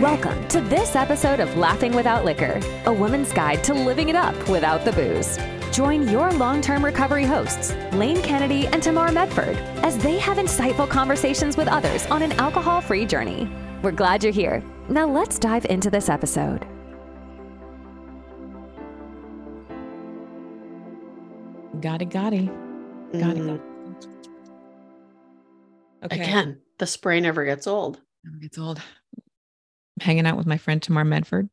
Welcome 0.00 0.48
to 0.48 0.62
this 0.62 0.96
episode 0.96 1.40
of 1.40 1.58
Laughing 1.58 1.94
Without 1.94 2.24
Liquor, 2.24 2.58
a 2.86 2.92
woman's 2.92 3.30
guide 3.34 3.62
to 3.64 3.74
living 3.74 4.08
it 4.08 4.16
up 4.16 4.34
without 4.48 4.82
the 4.82 4.92
booze. 4.92 5.38
Join 5.76 6.08
your 6.08 6.32
long 6.32 6.62
term 6.62 6.82
recovery 6.82 7.26
hosts, 7.26 7.74
Lane 7.92 8.22
Kennedy 8.22 8.66
and 8.68 8.82
Tamar 8.82 9.12
Medford, 9.12 9.58
as 9.84 9.98
they 9.98 10.16
have 10.16 10.38
insightful 10.38 10.88
conversations 10.88 11.58
with 11.58 11.68
others 11.68 12.06
on 12.06 12.22
an 12.22 12.32
alcohol 12.40 12.80
free 12.80 13.04
journey. 13.04 13.46
We're 13.82 13.90
glad 13.90 14.24
you're 14.24 14.32
here. 14.32 14.64
Now 14.88 15.06
let's 15.06 15.38
dive 15.38 15.66
into 15.66 15.90
this 15.90 16.08
episode. 16.08 16.66
Got 21.82 22.00
it, 22.00 22.08
got 22.08 22.32
it. 22.32 22.46
Got 22.46 23.36
it. 23.36 23.42
Mm. 23.42 23.46
got 23.46 23.54
it. 23.54 24.08
Okay. 26.04 26.22
Again, 26.22 26.62
the 26.78 26.86
spray 26.86 27.20
never 27.20 27.44
gets 27.44 27.66
old. 27.66 28.00
Never 28.24 28.38
gets 28.38 28.56
old. 28.56 28.80
I'm 30.00 30.04
hanging 30.06 30.26
out 30.26 30.36
with 30.36 30.46
my 30.46 30.56
friend 30.56 30.82
Tamar 30.82 31.04
Medford, 31.04 31.48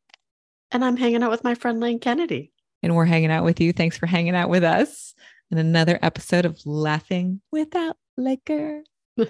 And 0.72 0.84
I'm 0.84 0.96
hanging 0.96 1.22
out 1.22 1.30
with 1.30 1.44
my 1.44 1.54
friend 1.54 1.80
Lane 1.80 1.98
Kennedy. 1.98 2.52
and 2.82 2.94
we're 2.96 3.04
hanging 3.04 3.30
out 3.30 3.44
with 3.44 3.60
you. 3.60 3.72
Thanks 3.72 3.98
for 3.98 4.06
hanging 4.06 4.34
out 4.34 4.48
with 4.48 4.64
us 4.64 5.14
in 5.50 5.58
another 5.58 5.98
episode 6.02 6.44
of 6.46 6.58
Laughing 6.64 7.40
Without 7.52 7.96
Liquor. 8.16 8.82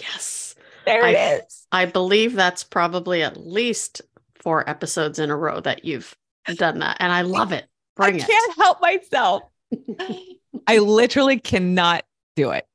Yes. 0.00 0.56
There 0.86 1.04
I- 1.04 1.10
it 1.10 1.44
is. 1.46 1.66
I 1.70 1.84
believe 1.86 2.34
that's 2.34 2.64
probably 2.64 3.22
at 3.22 3.36
least 3.36 4.02
four 4.34 4.68
episodes 4.68 5.20
in 5.20 5.30
a 5.30 5.36
row 5.36 5.60
that 5.60 5.84
you've 5.84 6.16
done 6.56 6.80
that. 6.80 6.96
And 6.98 7.12
I 7.12 7.22
love 7.22 7.52
it. 7.52 7.66
Bring 7.94 8.16
I 8.20 8.24
can't 8.24 8.56
help 8.56 8.80
myself. 8.80 9.42
I 10.66 10.78
literally 10.78 11.38
cannot 11.38 12.04
do 12.34 12.50
it. 12.50 12.66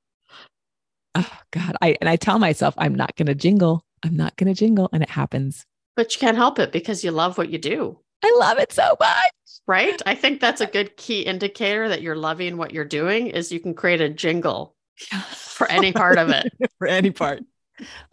Oh 1.15 1.29
God. 1.51 1.75
I 1.81 1.97
and 1.99 2.09
I 2.09 2.15
tell 2.15 2.39
myself 2.39 2.73
I'm 2.77 2.95
not 2.95 3.15
gonna 3.17 3.35
jingle. 3.35 3.83
I'm 4.01 4.15
not 4.15 4.37
gonna 4.37 4.53
jingle. 4.53 4.89
And 4.93 5.03
it 5.03 5.09
happens. 5.09 5.65
But 5.99 6.15
you 6.15 6.19
can't 6.21 6.37
help 6.37 6.59
it 6.59 6.71
because 6.71 7.03
you 7.03 7.11
love 7.11 7.37
what 7.37 7.49
you 7.49 7.57
do. 7.57 7.99
I 8.23 8.33
love 8.39 8.57
it 8.57 8.71
so 8.71 8.95
much. 9.01 9.31
Right. 9.67 10.01
I 10.05 10.15
think 10.15 10.39
that's 10.39 10.61
a 10.61 10.65
good 10.65 10.95
key 10.95 11.23
indicator 11.23 11.89
that 11.89 12.01
you're 12.01 12.15
loving 12.15 12.55
what 12.55 12.71
you're 12.73 12.85
doing 12.85 13.27
is 13.27 13.51
you 13.51 13.59
can 13.59 13.73
create 13.73 13.99
a 13.99 14.07
jingle 14.07 14.77
for 15.33 15.69
any 15.69 15.91
part 15.91 16.17
of 16.17 16.29
it. 16.29 16.53
For 16.77 16.87
any 16.87 17.11
part. 17.11 17.41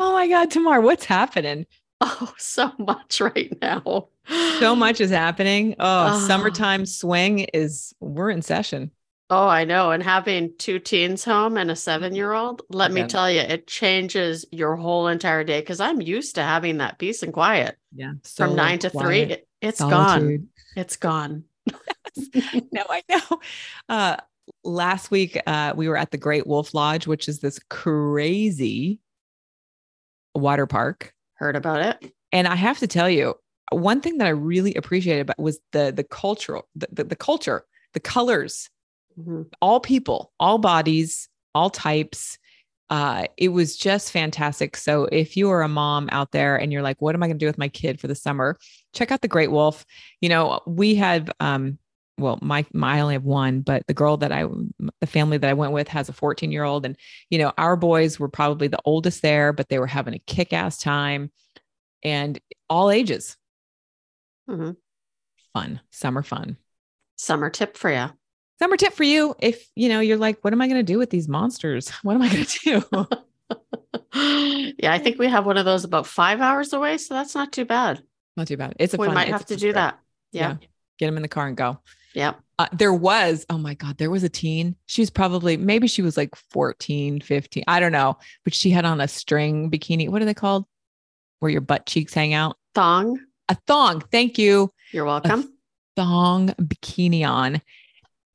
Oh 0.00 0.14
my 0.14 0.26
God, 0.26 0.50
Tamar, 0.50 0.80
what's 0.80 1.04
happening? 1.04 1.64
Oh, 2.00 2.34
so 2.38 2.72
much 2.76 3.20
right 3.20 3.56
now. 3.62 4.08
So 4.58 4.74
much 4.74 5.00
is 5.00 5.12
happening. 5.12 5.76
Oh, 5.78 6.14
Oh. 6.14 6.26
summertime 6.26 6.86
swing 6.86 7.40
is 7.54 7.94
we're 8.00 8.30
in 8.30 8.42
session. 8.42 8.90
Oh, 9.28 9.48
I 9.48 9.64
know. 9.64 9.90
And 9.90 10.02
having 10.02 10.52
two 10.56 10.78
teens 10.78 11.24
home 11.24 11.56
and 11.56 11.70
a 11.70 11.76
seven 11.76 12.14
year 12.14 12.32
old, 12.32 12.62
let 12.70 12.92
me 12.92 13.02
tell 13.04 13.30
you, 13.30 13.40
it 13.40 13.66
changes 13.66 14.44
your 14.52 14.76
whole 14.76 15.08
entire 15.08 15.42
day 15.42 15.60
because 15.60 15.80
I'm 15.80 16.00
used 16.00 16.36
to 16.36 16.42
having 16.42 16.78
that 16.78 16.98
peace 16.98 17.22
and 17.24 17.32
quiet 17.32 17.76
Yeah. 17.94 18.12
from 18.36 18.54
nine 18.54 18.78
to 18.80 18.90
three. 18.90 19.22
It, 19.22 19.48
it's 19.60 19.80
gone. 19.80 20.48
It's 20.76 20.96
gone. 20.96 21.44
No, 22.72 22.84
I 22.88 23.02
know. 23.08 23.40
Uh 23.88 24.16
last 24.62 25.10
week 25.10 25.38
uh 25.46 25.72
we 25.76 25.88
were 25.88 25.96
at 25.96 26.12
the 26.12 26.18
Great 26.18 26.46
Wolf 26.46 26.72
Lodge, 26.72 27.06
which 27.06 27.28
is 27.28 27.40
this 27.40 27.58
crazy 27.68 29.00
water 30.34 30.66
park. 30.66 31.12
Heard 31.34 31.56
about 31.56 31.80
it. 31.80 32.12
And 32.32 32.46
I 32.46 32.54
have 32.54 32.78
to 32.78 32.86
tell 32.86 33.10
you, 33.10 33.34
one 33.72 34.00
thing 34.00 34.18
that 34.18 34.26
I 34.26 34.30
really 34.30 34.74
appreciated 34.74 35.22
about 35.22 35.38
was 35.38 35.58
the 35.72 35.92
the 35.94 36.04
cultural, 36.04 36.68
the, 36.76 36.86
the, 36.92 37.04
the 37.04 37.16
culture, 37.16 37.64
the 37.92 38.00
colors, 38.00 38.70
Mhm. 39.18 39.46
all 39.62 39.80
people, 39.80 40.32
all 40.38 40.58
bodies, 40.58 41.28
all 41.54 41.70
types. 41.70 42.38
Uh, 42.90 43.26
it 43.36 43.48
was 43.48 43.76
just 43.76 44.12
fantastic. 44.12 44.76
So 44.76 45.04
if 45.06 45.36
you 45.36 45.50
are 45.50 45.62
a 45.62 45.68
mom 45.68 46.08
out 46.12 46.30
there 46.32 46.56
and 46.56 46.72
you're 46.72 46.82
like, 46.82 47.00
what 47.00 47.14
am 47.14 47.22
I 47.22 47.26
going 47.26 47.38
to 47.38 47.42
do 47.42 47.48
with 47.48 47.58
my 47.58 47.68
kid 47.68 47.98
for 48.00 48.06
the 48.06 48.14
summer? 48.14 48.58
Check 48.92 49.10
out 49.10 49.22
the 49.22 49.28
Great 49.28 49.50
Wolf. 49.50 49.84
You 50.20 50.28
know, 50.28 50.60
we 50.66 50.94
have, 50.96 51.28
um, 51.40 51.78
well, 52.18 52.38
my, 52.42 52.64
my 52.72 52.98
I 52.98 53.00
only 53.00 53.14
have 53.14 53.24
one, 53.24 53.60
but 53.60 53.82
the 53.88 53.94
girl 53.94 54.16
that 54.18 54.30
I, 54.32 54.44
the 55.00 55.06
family 55.06 55.36
that 55.38 55.50
I 55.50 55.54
went 55.54 55.72
with 55.72 55.88
has 55.88 56.08
a 56.08 56.12
14 56.12 56.52
year 56.52 56.62
old, 56.64 56.86
and 56.86 56.96
you 57.28 57.38
know, 57.38 57.52
our 57.58 57.76
boys 57.76 58.18
were 58.20 58.28
probably 58.28 58.68
the 58.68 58.80
oldest 58.84 59.20
there, 59.20 59.52
but 59.52 59.68
they 59.68 59.78
were 59.78 59.86
having 59.86 60.14
a 60.14 60.18
kick 60.20 60.52
ass 60.52 60.78
time, 60.78 61.30
and 62.02 62.38
all 62.70 62.90
ages, 62.90 63.36
Mhm. 64.48 64.76
fun, 65.52 65.80
summer 65.90 66.22
fun. 66.22 66.56
Summer 67.16 67.50
tip 67.50 67.76
for 67.76 67.90
you. 67.90 68.10
Summer 68.58 68.76
tip 68.76 68.94
for 68.94 69.04
you 69.04 69.34
if 69.38 69.68
you 69.74 69.88
know 69.88 70.00
you're 70.00 70.16
like, 70.16 70.38
what 70.42 70.52
am 70.52 70.62
I 70.62 70.66
going 70.66 70.78
to 70.78 70.92
do 70.92 70.98
with 70.98 71.10
these 71.10 71.28
monsters? 71.28 71.90
What 72.02 72.14
am 72.14 72.22
I 72.22 72.28
going 72.28 72.44
to 72.44 72.58
do? 72.64 73.06
yeah, 74.78 74.92
I 74.92 74.98
think 74.98 75.18
we 75.18 75.28
have 75.28 75.44
one 75.44 75.58
of 75.58 75.64
those 75.64 75.84
about 75.84 76.06
five 76.06 76.40
hours 76.40 76.72
away. 76.72 76.98
So 76.98 77.14
that's 77.14 77.34
not 77.34 77.52
too 77.52 77.64
bad. 77.64 78.02
Not 78.36 78.48
too 78.48 78.56
bad. 78.56 78.74
It's 78.78 78.94
a 78.94 78.96
we 78.96 79.06
fun, 79.06 79.14
might 79.14 79.28
have 79.28 79.46
to 79.46 79.56
do 79.56 79.66
trip. 79.66 79.74
that. 79.74 79.98
Yeah. 80.32 80.56
Get 80.98 81.06
them 81.06 81.16
in 81.16 81.22
the 81.22 81.28
car 81.28 81.46
and 81.46 81.56
go. 81.56 81.78
Yep. 82.14 82.40
Uh, 82.58 82.66
there 82.72 82.94
was, 82.94 83.44
oh 83.50 83.58
my 83.58 83.74
God, 83.74 83.98
there 83.98 84.10
was 84.10 84.24
a 84.24 84.30
teen. 84.30 84.76
She 84.86 85.02
was 85.02 85.10
probably, 85.10 85.58
maybe 85.58 85.86
she 85.86 86.00
was 86.00 86.16
like 86.16 86.34
14, 86.34 87.20
15. 87.20 87.64
I 87.68 87.80
don't 87.80 87.92
know. 87.92 88.16
But 88.44 88.54
she 88.54 88.70
had 88.70 88.86
on 88.86 89.00
a 89.00 89.08
string 89.08 89.70
bikini. 89.70 90.08
What 90.08 90.22
are 90.22 90.24
they 90.24 90.34
called? 90.34 90.64
Where 91.40 91.50
your 91.50 91.60
butt 91.60 91.84
cheeks 91.84 92.14
hang 92.14 92.32
out? 92.32 92.56
Thong. 92.74 93.20
A 93.50 93.56
thong. 93.66 94.00
Thank 94.00 94.38
you. 94.38 94.72
You're 94.92 95.04
welcome. 95.04 95.52
Thong 95.96 96.48
bikini 96.60 97.28
on. 97.28 97.60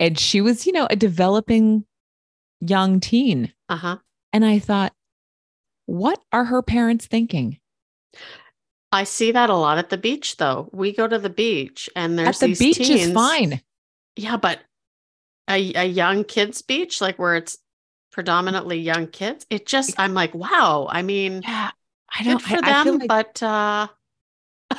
And 0.01 0.19
she 0.19 0.41
was, 0.41 0.65
you 0.65 0.73
know, 0.73 0.87
a 0.89 0.95
developing 0.95 1.85
young 2.59 2.99
teen. 2.99 3.53
Uh 3.69 3.75
huh. 3.77 3.97
And 4.33 4.43
I 4.43 4.59
thought, 4.59 4.93
what 5.85 6.19
are 6.33 6.45
her 6.45 6.61
parents 6.61 7.05
thinking? 7.05 7.59
I 8.91 9.03
see 9.05 9.31
that 9.31 9.49
a 9.49 9.55
lot 9.55 9.77
at 9.77 9.89
the 9.89 9.97
beach, 9.97 10.37
though. 10.37 10.69
We 10.73 10.91
go 10.91 11.07
to 11.07 11.17
the 11.19 11.29
beach 11.29 11.89
and 11.95 12.17
there's 12.19 12.37
At 12.37 12.39
the 12.39 12.47
these 12.47 12.59
beach 12.59 12.89
is 12.89 13.11
fine. 13.13 13.61
Yeah, 14.15 14.37
but 14.37 14.59
a, 15.49 15.73
a 15.75 15.85
young 15.85 16.23
kids 16.23 16.61
beach, 16.61 16.99
like 16.99 17.17
where 17.17 17.35
it's 17.35 17.57
predominantly 18.11 18.79
young 18.79 19.07
kids, 19.07 19.45
it 19.49 19.65
just 19.65 19.99
I'm 19.99 20.13
like, 20.13 20.33
wow. 20.33 20.87
I 20.89 21.03
mean, 21.03 21.41
Yeah. 21.43 21.71
I 22.13 22.23
don't 22.23 22.41
for 22.41 22.55
I, 22.55 22.81
I 22.81 22.83
them, 22.83 22.97
like 22.99 23.07
but 23.07 23.43
uh 23.43 23.87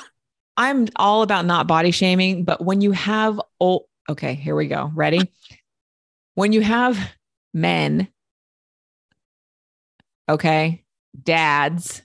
I'm 0.56 0.88
all 0.96 1.22
about 1.22 1.46
not 1.46 1.66
body 1.66 1.92
shaming, 1.92 2.44
but 2.44 2.60
when 2.62 2.80
you 2.80 2.92
have 2.92 3.40
old, 3.60 3.84
okay, 4.08 4.34
here 4.34 4.54
we 4.56 4.66
go. 4.68 4.90
Ready? 4.94 5.32
When 6.34 6.52
you 6.52 6.60
have 6.62 6.98
men, 7.54 8.08
okay, 10.28 10.84
dads 11.22 12.02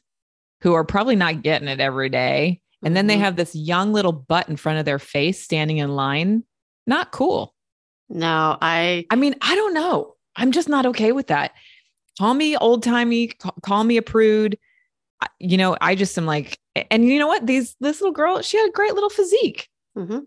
who 0.61 0.73
are 0.73 0.83
probably 0.83 1.15
not 1.15 1.41
getting 1.43 1.67
it 1.67 1.79
every 1.79 2.09
day, 2.09 2.61
and 2.83 2.95
then 2.95 3.07
they 3.07 3.15
Mhm. 3.15 3.19
have 3.21 3.35
this 3.35 3.55
young 3.55 3.93
little 3.93 4.11
butt 4.11 4.49
in 4.49 4.57
front 4.57 4.79
of 4.79 4.85
their 4.85 4.99
face 4.99 5.41
standing 5.43 5.77
in 5.77 5.95
line, 5.95 6.43
not 6.85 7.11
cool. 7.11 7.53
no, 8.09 8.57
I 8.61 9.05
I 9.09 9.17
mean, 9.17 9.35
I 9.41 9.53
don't 9.55 9.73
know. 9.73 10.15
I'm 10.37 10.53
just 10.53 10.69
not 10.69 10.85
okay 10.85 11.11
with 11.11 11.27
that. 11.27 11.51
Call 12.17 12.33
me 12.33 12.55
old 12.55 12.81
timey, 12.81 13.27
call 13.63 13.83
me 13.83 13.97
a 13.97 14.01
prude. 14.01 14.57
You 15.39 15.57
know, 15.57 15.75
I 15.81 15.95
just 15.95 16.17
am 16.17 16.25
like, 16.25 16.57
and 16.89 17.03
you 17.05 17.19
know 17.19 17.27
what? 17.27 17.45
These 17.45 17.75
this 17.81 17.99
little 17.99 18.13
girl, 18.13 18.41
she 18.41 18.55
had 18.57 18.69
a 18.69 18.71
great 18.71 18.93
little 18.93 19.09
physique. 19.09 19.67
mhm. 19.97 20.25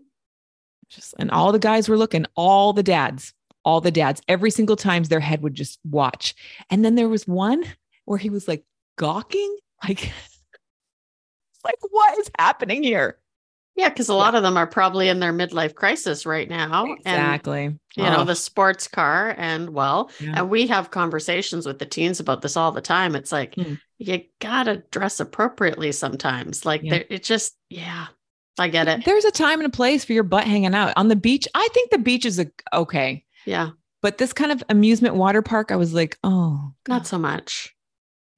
Just 0.91 1.15
and 1.17 1.31
all 1.31 1.51
the 1.51 1.59
guys 1.59 1.87
were 1.89 1.97
looking, 1.97 2.25
all 2.35 2.73
the 2.73 2.83
dads, 2.83 3.33
all 3.65 3.81
the 3.81 3.91
dads, 3.91 4.21
every 4.27 4.51
single 4.51 4.75
time 4.75 5.03
their 5.03 5.19
head 5.21 5.41
would 5.41 5.53
just 5.55 5.79
watch. 5.89 6.35
And 6.69 6.83
then 6.85 6.95
there 6.95 7.09
was 7.09 7.25
one 7.27 7.63
where 8.05 8.17
he 8.17 8.29
was 8.29 8.47
like 8.47 8.63
gawking, 8.97 9.57
like, 9.87 10.11
like 11.63 11.77
what 11.89 12.19
is 12.19 12.29
happening 12.37 12.83
here? 12.83 13.17
yeah, 13.77 13.87
because 13.87 14.09
a 14.09 14.13
lot 14.13 14.35
of 14.35 14.43
them 14.43 14.57
are 14.57 14.67
probably 14.67 15.07
in 15.07 15.21
their 15.21 15.31
midlife 15.31 15.73
crisis 15.75 16.25
right 16.25 16.49
now. 16.49 16.83
And 16.83 16.97
Exactly. 16.99 17.63
you 17.95 18.03
know, 18.03 18.17
Oh, 18.19 18.23
the 18.25 18.35
sports 18.35 18.85
car 18.89 19.33
and 19.37 19.69
well, 19.69 20.11
yeah. 20.19 20.33
and 20.35 20.49
we 20.49 20.67
have 20.67 20.91
conversations 20.91 21.65
with 21.65 21.79
the 21.79 21.85
teens 21.85 22.19
about 22.19 22.41
this 22.41 22.57
all 22.57 22.73
the 22.73 22.81
time. 22.81 23.15
It's 23.15 23.31
like 23.31 23.55
Hmm. 23.55 23.75
you 23.97 24.23
gotta 24.39 24.83
dress 24.91 25.21
appropriately 25.21 25.93
sometimes. 25.93 26.65
Like 26.65 26.81
Yeah. 26.83 26.99
it 27.09 27.23
just 27.23 27.55
yeah, 27.69 28.07
I 28.61 28.67
get 28.69 28.87
it. 28.87 29.03
There's 29.05 29.25
a 29.25 29.31
time 29.31 29.59
and 29.59 29.67
a 29.67 29.75
place 29.75 30.05
for 30.05 30.13
your 30.13 30.23
butt 30.23 30.45
hanging 30.45 30.73
out 30.75 30.93
on 30.95 31.07
the 31.07 31.15
beach. 31.15 31.47
I 31.55 31.67
think 31.73 31.89
the 31.91 31.97
beach 31.97 32.25
is 32.25 32.39
a, 32.39 32.47
okay. 32.73 33.25
Yeah, 33.45 33.71
But 34.01 34.17
this 34.19 34.33
kind 34.33 34.51
of 34.51 34.63
amusement 34.69 35.15
water 35.15 35.41
park, 35.41 35.71
I 35.71 35.75
was 35.75 35.93
like, 35.93 36.17
oh, 36.23 36.73
not 36.87 37.07
so 37.07 37.17
much. 37.17 37.75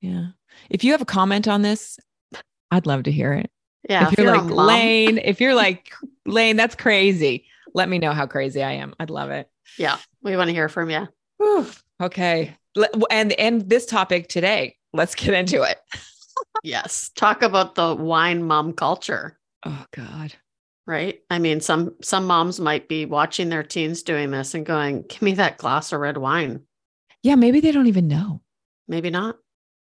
yeah. 0.01 0.27
If 0.69 0.83
you 0.83 0.91
have 0.93 1.01
a 1.01 1.05
comment 1.05 1.47
on 1.47 1.61
this, 1.61 1.99
I'd 2.71 2.85
love 2.85 3.03
to 3.03 3.11
hear 3.11 3.33
it. 3.33 3.49
Yeah, 3.89 4.09
if, 4.09 4.17
you're, 4.17 4.33
a 4.33 4.41
like 4.41 4.51
Lane, 4.51 5.17
if 5.17 5.41
you're 5.41 5.55
like 5.55 5.91
Lane, 6.25 6.55
that's 6.55 6.75
crazy. 6.75 7.45
Let 7.73 7.89
me 7.89 7.99
know 7.99 8.13
how 8.13 8.27
crazy 8.27 8.63
I 8.63 8.73
am. 8.73 8.93
I'd 8.99 9.09
love 9.09 9.29
it. 9.31 9.49
yeah, 9.77 9.97
we 10.21 10.37
want 10.37 10.47
to 10.49 10.53
hear 10.53 10.69
from 10.69 10.89
you. 10.89 11.07
Whew. 11.37 11.67
Okay. 12.01 12.55
And 13.11 13.33
and 13.33 13.67
this 13.69 13.85
topic 13.85 14.29
today, 14.29 14.77
let's 14.93 15.15
get 15.15 15.33
into 15.33 15.63
it. 15.63 15.79
Yes, 16.63 17.11
talk 17.15 17.41
about 17.43 17.75
the 17.75 17.93
wine 17.93 18.43
mom 18.43 18.73
culture. 18.73 19.37
Oh 19.65 19.85
God. 19.91 20.33
right? 20.85 21.19
I 21.29 21.39
mean, 21.39 21.61
some 21.61 21.95
some 22.01 22.25
moms 22.25 22.59
might 22.59 22.87
be 22.89 23.05
watching 23.05 23.49
their 23.49 23.63
teens 23.63 24.03
doing 24.03 24.31
this 24.31 24.53
and 24.53 24.65
going, 24.65 25.03
"Give 25.07 25.21
me 25.21 25.33
that 25.35 25.57
glass 25.57 25.93
of 25.93 26.01
red 26.01 26.17
wine." 26.17 26.61
Yeah, 27.21 27.35
maybe 27.35 27.61
they 27.61 27.71
don't 27.71 27.87
even 27.87 28.07
know 28.09 28.41
Maybe 28.87 29.09
not. 29.09 29.37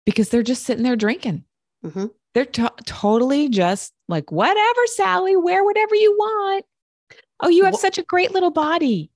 because 0.04 0.28
they're 0.30 0.42
just 0.42 0.64
sitting 0.64 0.82
there 0.82 0.96
drinking. 0.96 1.44
Mhm. 1.84 2.10
They're 2.34 2.44
to- 2.44 2.72
totally 2.84 3.48
just 3.48 3.92
like, 4.08 4.32
whatever, 4.32 4.86
Sally, 4.86 5.36
wear 5.36 5.62
whatever 5.64 5.94
you 5.94 6.12
want. 6.18 6.64
Oh, 7.40 7.48
you 7.48 7.64
have 7.64 7.76
such 7.76 7.98
a 7.98 8.02
great 8.02 8.32
little 8.32 8.50
body. 8.50 9.10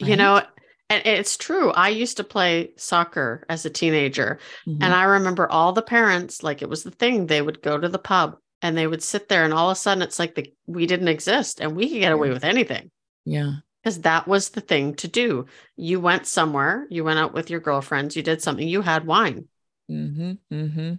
You 0.00 0.16
know, 0.16 0.42
and 0.90 1.06
it's 1.06 1.36
true. 1.36 1.70
I 1.70 1.88
used 1.90 2.16
to 2.16 2.24
play 2.24 2.72
soccer 2.76 3.46
as 3.48 3.64
a 3.64 3.70
teenager, 3.70 4.38
Mhm. 4.66 4.78
and 4.82 4.92
I 4.92 5.04
remember 5.04 5.48
all 5.48 5.72
the 5.72 5.82
parents, 5.82 6.42
like 6.42 6.60
it 6.62 6.68
was 6.68 6.82
the 6.82 6.90
thing, 6.90 7.26
they 7.26 7.40
would 7.42 7.62
go 7.62 7.78
to 7.78 7.88
the 7.88 7.98
pub 7.98 8.38
and 8.62 8.76
they 8.76 8.86
would 8.86 9.02
sit 9.02 9.28
there, 9.28 9.44
and 9.44 9.52
all 9.54 9.70
of 9.70 9.76
a 9.76 9.80
sudden 9.80 10.02
it's 10.02 10.18
like 10.18 10.34
the 10.34 10.52
we 10.66 10.86
didn't 10.86 11.08
exist 11.08 11.60
and 11.60 11.76
we 11.76 11.88
could 11.88 12.00
get 12.00 12.12
away 12.12 12.30
with 12.30 12.44
anything 12.44 12.90
yeah. 13.24 13.56
because 13.82 14.00
that 14.02 14.26
was 14.26 14.50
the 14.50 14.60
thing 14.60 14.94
to 14.96 15.08
do. 15.08 15.46
You 15.76 16.00
went 16.00 16.26
somewhere, 16.26 16.86
you 16.90 17.04
went 17.04 17.18
out 17.18 17.34
with 17.34 17.50
your 17.50 17.60
girlfriends, 17.60 18.16
you 18.16 18.22
did 18.22 18.42
something, 18.42 18.66
you 18.66 18.82
had 18.82 19.06
wine. 19.06 19.48
Mm-hmm. 19.90 20.32
Mm-hmm. 20.52 20.94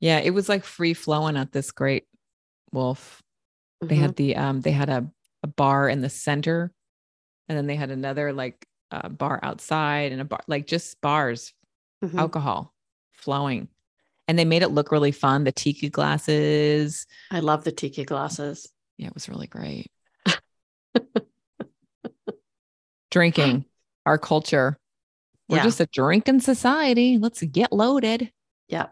Yeah, 0.00 0.18
it 0.18 0.30
was 0.30 0.48
like 0.48 0.64
free 0.64 0.94
flowing 0.94 1.36
at 1.36 1.52
this 1.52 1.70
great 1.72 2.04
wolf. 2.72 3.22
They 3.80 3.96
Mhm. 3.96 4.00
had 4.00 4.16
the 4.16 4.36
um 4.36 4.60
they 4.60 4.72
had 4.72 4.88
a, 4.88 5.10
a 5.42 5.46
bar 5.46 5.88
in 5.88 6.00
the 6.00 6.08
center 6.08 6.72
and 7.48 7.58
then 7.58 7.66
they 7.66 7.76
had 7.76 7.90
another 7.90 8.32
like 8.32 8.66
uh, 8.90 9.08
bar 9.08 9.40
outside 9.42 10.12
and 10.12 10.20
a 10.20 10.24
bar 10.24 10.40
like 10.46 10.66
just 10.66 11.00
bars, 11.00 11.52
Mhm. 12.02 12.18
alcohol 12.18 12.72
flowing. 13.12 13.68
And 14.26 14.38
they 14.38 14.44
made 14.44 14.62
it 14.62 14.68
look 14.70 14.90
really 14.90 15.12
fun. 15.12 15.44
The 15.44 15.52
tiki 15.52 15.90
glasses. 15.90 17.06
I 17.30 17.40
love 17.40 17.64
the 17.64 17.72
tiki 17.72 18.04
glasses. 18.04 18.68
Yeah, 18.96 19.08
it 19.08 19.14
was 19.14 19.28
really 19.28 19.46
great. 19.46 19.90
Drinking, 23.10 23.64
our 24.06 24.18
culture. 24.18 24.76
We're 25.48 25.58
Yeah. 25.58 25.62
just 25.64 25.80
a 25.80 25.86
drinking 25.86 26.40
society. 26.40 27.18
Let's 27.18 27.42
get 27.42 27.72
loaded. 27.72 28.32
Yeah. 28.68 28.86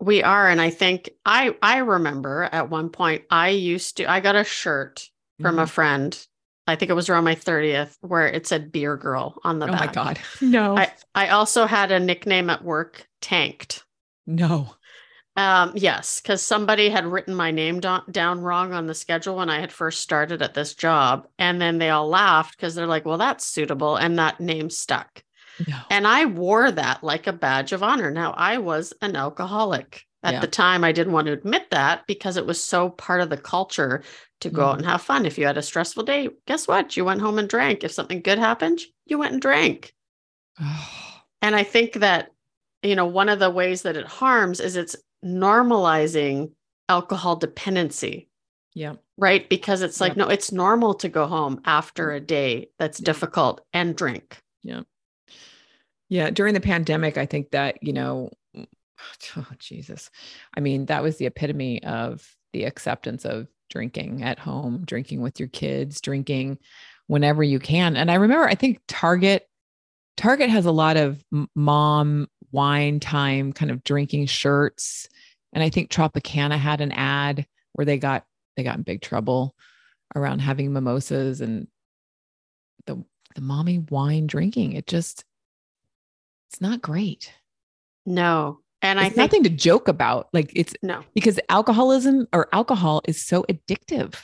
We 0.00 0.22
are. 0.22 0.48
And 0.48 0.60
I 0.60 0.70
think 0.70 1.10
I 1.24 1.56
I 1.62 1.78
remember 1.78 2.48
at 2.52 2.70
one 2.70 2.90
point 2.90 3.24
I 3.30 3.48
used 3.48 3.96
to 3.96 4.08
I 4.08 4.20
got 4.20 4.36
a 4.36 4.44
shirt 4.44 5.08
from 5.40 5.58
a 5.58 5.64
Mhm. 5.64 5.68
friend. 5.70 6.26
I 6.68 6.76
think 6.76 6.90
it 6.90 6.94
was 6.94 7.08
around 7.08 7.24
my 7.24 7.34
30th 7.34 7.96
where 8.02 8.28
it 8.28 8.46
said 8.46 8.70
beer 8.70 8.96
girl 8.96 9.40
on 9.42 9.58
the 9.58 9.66
oh 9.68 9.72
back. 9.72 9.82
Oh 9.82 9.86
my 9.86 9.92
God. 9.92 10.18
No. 10.42 10.76
I, 10.76 10.92
I 11.14 11.28
also 11.30 11.66
had 11.66 11.90
a 11.90 11.98
nickname 11.98 12.50
at 12.50 12.62
work, 12.62 13.07
Tanked. 13.20 13.84
no. 14.26 14.74
Um, 15.36 15.70
yes, 15.76 16.20
because 16.20 16.42
somebody 16.42 16.88
had 16.88 17.06
written 17.06 17.32
my 17.32 17.52
name 17.52 17.78
do- 17.78 18.02
down 18.10 18.40
wrong 18.40 18.72
on 18.72 18.88
the 18.88 18.94
schedule 18.94 19.36
when 19.36 19.48
I 19.48 19.60
had 19.60 19.70
first 19.70 20.00
started 20.00 20.42
at 20.42 20.52
this 20.52 20.74
job. 20.74 21.28
And 21.38 21.60
then 21.60 21.78
they 21.78 21.90
all 21.90 22.08
laughed 22.08 22.56
because 22.56 22.74
they're 22.74 22.88
like, 22.88 23.04
well, 23.04 23.18
that's 23.18 23.46
suitable. 23.46 23.94
And 23.94 24.18
that 24.18 24.40
name 24.40 24.68
stuck. 24.68 25.22
No. 25.68 25.76
And 25.90 26.08
I 26.08 26.24
wore 26.24 26.72
that 26.72 27.04
like 27.04 27.28
a 27.28 27.32
badge 27.32 27.70
of 27.72 27.84
honor. 27.84 28.10
Now, 28.10 28.32
I 28.36 28.58
was 28.58 28.92
an 29.00 29.14
alcoholic. 29.14 30.02
At 30.24 30.34
Yeah. 30.34 30.40
the 30.40 30.48
time, 30.48 30.82
I 30.82 30.90
didn't 30.90 31.12
want 31.12 31.28
to 31.28 31.32
admit 31.34 31.70
that 31.70 32.04
because 32.08 32.36
it 32.36 32.44
was 32.46 32.60
so 32.60 32.90
part 32.90 33.20
of 33.20 33.30
the 33.30 33.36
culture 33.36 34.02
to 34.40 34.50
go 34.50 34.64
out 34.64 34.74
Mhm. 34.74 34.78
and 34.78 34.86
have 34.86 35.02
fun. 35.02 35.24
If 35.24 35.38
you 35.38 35.46
had 35.46 35.56
a 35.56 35.62
stressful 35.62 36.02
day, 36.02 36.30
guess 36.48 36.66
what? 36.66 36.96
You 36.96 37.04
went 37.04 37.20
home 37.20 37.38
and 37.38 37.48
drank. 37.48 37.84
If 37.84 37.92
something 37.92 38.22
good 38.22 38.38
happened, 38.40 38.80
you 39.06 39.18
went 39.18 39.34
and 39.34 39.40
drank. 39.42 39.94
And 41.40 41.54
I 41.54 41.62
think 41.62 41.92
that, 41.94 42.32
you 42.82 42.94
know, 42.94 43.06
one 43.06 43.28
of 43.28 43.38
the 43.38 43.50
ways 43.50 43.82
that 43.82 43.96
it 43.96 44.06
harms 44.06 44.60
is 44.60 44.76
it's 44.76 44.96
normalizing 45.24 46.52
alcohol 46.88 47.36
dependency, 47.36 48.28
yeah. 48.74 48.94
right? 49.16 49.48
Because 49.48 49.82
it's 49.82 50.00
like, 50.00 50.16
Yeah. 50.16 50.24
no, 50.24 50.28
it's 50.30 50.52
normal 50.52 50.94
to 50.94 51.08
go 51.08 51.26
home 51.26 51.60
after 51.64 52.12
a 52.12 52.20
day 52.20 52.70
that's 52.78 53.00
Yeah. 53.00 53.04
difficult 53.06 53.60
and 53.72 53.96
drink. 53.96 54.38
Yeah. 54.62 54.82
Yeah. 56.08 56.30
During 56.30 56.54
the 56.54 56.60
pandemic, 56.60 57.18
I 57.18 57.26
think 57.26 57.50
that, 57.50 57.82
you 57.82 57.92
know, 57.92 58.30
oh, 59.36 59.46
Jesus. 59.58 60.10
I 60.56 60.60
mean, 60.60 60.86
that 60.86 61.02
was 61.02 61.16
the 61.16 61.26
epitome 61.26 61.82
of 61.82 62.26
the 62.52 62.64
acceptance 62.64 63.24
of 63.24 63.48
drinking 63.70 64.22
at 64.22 64.38
home, 64.38 64.84
drinking 64.86 65.20
with 65.20 65.38
your 65.38 65.48
kids, 65.48 66.00
drinking 66.00 66.58
whenever 67.06 67.42
you 67.42 67.58
can. 67.58 67.96
And 67.96 68.10
I 68.10 68.14
remember, 68.14 68.46
I 68.46 68.54
think 68.54 68.80
Target, 68.88 69.46
Target 70.16 70.50
has 70.50 70.66
a 70.66 70.72
lot 70.72 70.96
of 70.96 71.22
mom 71.54 72.28
wine 72.52 73.00
time 73.00 73.52
kind 73.52 73.70
of 73.70 73.84
drinking 73.84 74.26
shirts. 74.26 75.08
And 75.52 75.62
I 75.62 75.70
think 75.70 75.90
Tropicana 75.90 76.58
had 76.58 76.80
an 76.80 76.92
ad 76.92 77.46
where 77.72 77.84
they 77.84 77.98
got, 77.98 78.24
they 78.56 78.62
got 78.62 78.76
in 78.76 78.82
big 78.82 79.00
trouble 79.00 79.54
around 80.14 80.40
having 80.40 80.72
mimosas 80.72 81.40
and 81.40 81.68
the, 82.86 83.02
the 83.34 83.40
mommy 83.40 83.78
wine 83.90 84.26
drinking. 84.26 84.72
It 84.72 84.86
just, 84.86 85.24
it's 86.50 86.60
not 86.60 86.82
great. 86.82 87.32
No. 88.06 88.60
And 88.80 88.98
it's 88.98 89.06
I 89.06 89.08
think, 89.08 89.16
nothing 89.16 89.42
to 89.44 89.50
joke 89.50 89.88
about. 89.88 90.28
Like 90.32 90.52
it's 90.54 90.74
no. 90.82 91.02
because 91.14 91.38
alcoholism 91.48 92.26
or 92.32 92.48
alcohol 92.52 93.02
is 93.06 93.22
so 93.22 93.44
addictive, 93.44 94.14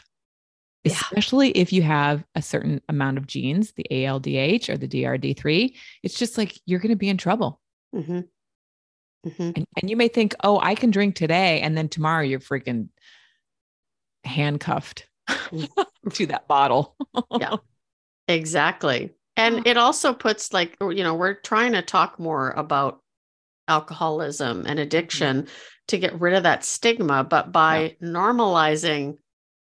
Yeah. 0.84 0.92
especially 0.92 1.50
if 1.50 1.72
you 1.72 1.82
have 1.82 2.24
a 2.34 2.42
certain 2.42 2.80
amount 2.88 3.18
of 3.18 3.26
genes, 3.26 3.72
the 3.72 3.86
ALDH 3.90 4.68
or 4.68 4.76
the 4.76 4.88
DRD3. 4.88 5.74
It's 6.02 6.18
just 6.18 6.38
like 6.38 6.58
you're 6.66 6.80
going 6.80 6.90
to 6.90 6.96
be 6.96 7.08
in 7.08 7.16
trouble. 7.16 7.60
Hmm 7.94 8.20
hmm 9.24 9.50
And, 9.56 9.66
and 9.80 9.90
you 9.90 9.96
may 9.96 10.08
think, 10.08 10.34
oh, 10.42 10.58
I 10.60 10.74
can 10.74 10.90
drink 10.90 11.14
today. 11.14 11.60
And 11.60 11.76
then 11.76 11.88
tomorrow 11.88 12.22
you're 12.22 12.40
freaking 12.40 12.88
handcuffed 14.24 15.08
to 16.12 16.26
that 16.26 16.48
bottle. 16.48 16.96
Yeah. 17.38 17.56
Exactly. 18.26 19.10
And 19.36 19.66
it 19.66 19.76
also 19.76 20.14
puts 20.14 20.50
like, 20.54 20.78
you 20.80 21.02
know, 21.02 21.14
we're 21.14 21.34
trying 21.34 21.72
to 21.72 21.82
talk 21.82 22.18
more 22.18 22.52
about 22.52 23.02
alcoholism 23.68 24.64
and 24.66 24.78
addiction 24.78 25.46
to 25.88 25.98
get 25.98 26.18
rid 26.18 26.32
of 26.32 26.44
that 26.44 26.64
stigma. 26.64 27.22
But 27.24 27.52
by 27.52 27.96
normalizing 28.02 29.18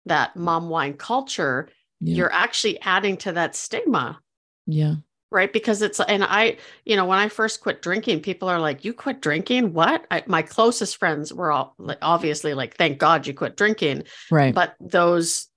that 0.05 0.37
mom 0.37 0.69
wine 0.69 0.95
culture, 0.99 1.71
Yeah. 1.99 2.17
you're 2.17 2.33
actually 2.33 2.79
adding 2.83 3.17
to 3.19 3.33
that 3.33 3.57
stigma, 3.57 4.21
yeah. 4.67 4.97
Right? 5.33 5.53
Because 5.53 5.83
it's, 5.83 5.99
and 6.01 6.23
I, 6.23 6.57
you 6.85 6.95
know, 6.97 7.05
when 7.07 7.19
I 7.19 7.29
first 7.29 7.61
quit 7.61 7.83
drinking, 7.83 8.21
people 8.21 8.49
are 8.49 8.61
like, 8.61 8.85
you 8.85 8.93
quit 8.93 9.21
drinking? 9.21 9.73
What? 9.73 10.07
I, 10.11 10.23
my 10.27 10.43
closest 10.43 10.99
friends 10.99 11.33
were 11.33 11.51
all 11.51 11.75
like, 11.79 11.99
obviously 12.03 12.55
like, 12.55 12.77
thank 12.77 12.99
God 12.99 13.27
you 13.27 13.35
quit 13.35 13.57
drinking 13.57 14.05
Right. 14.31 14.55
but 14.55 14.77
those 14.81 15.49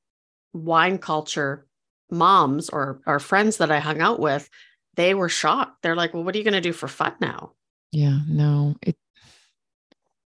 wine 0.54 0.98
culture 0.98 1.68
moms 2.10 2.70
or 2.70 3.02
or 3.06 3.20
friends 3.20 3.58
that 3.58 3.72
I 3.72 3.80
hung 3.80 4.00
out 4.02 4.20
with, 4.20 4.50
they 4.96 5.14
were 5.14 5.28
shocked. 5.30 5.82
They're 5.82 5.96
like, 5.96 6.14
"Well, 6.14 6.24
what 6.24 6.34
are 6.34 6.38
you 6.38 6.44
going 6.46 6.54
to 6.54 6.62
do 6.62 6.72
for 6.72 6.88
fun 6.88 7.14
now?" 7.20 7.52
yeah. 7.92 8.20
No, 8.28 8.76
it, 8.82 8.96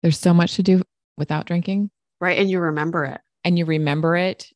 there's 0.01 0.19
so 0.19 0.33
much 0.33 0.55
to 0.55 0.63
do 0.63 0.81
without 1.18 1.45
drinking. 1.45 1.89
Right? 2.19 2.37
And 2.39 2.49
you 2.49 2.59
remember 2.59 3.06
it. 3.06 3.21
and 3.45 3.57
you 3.57 3.66
remember 3.66 4.16
it 4.18 4.51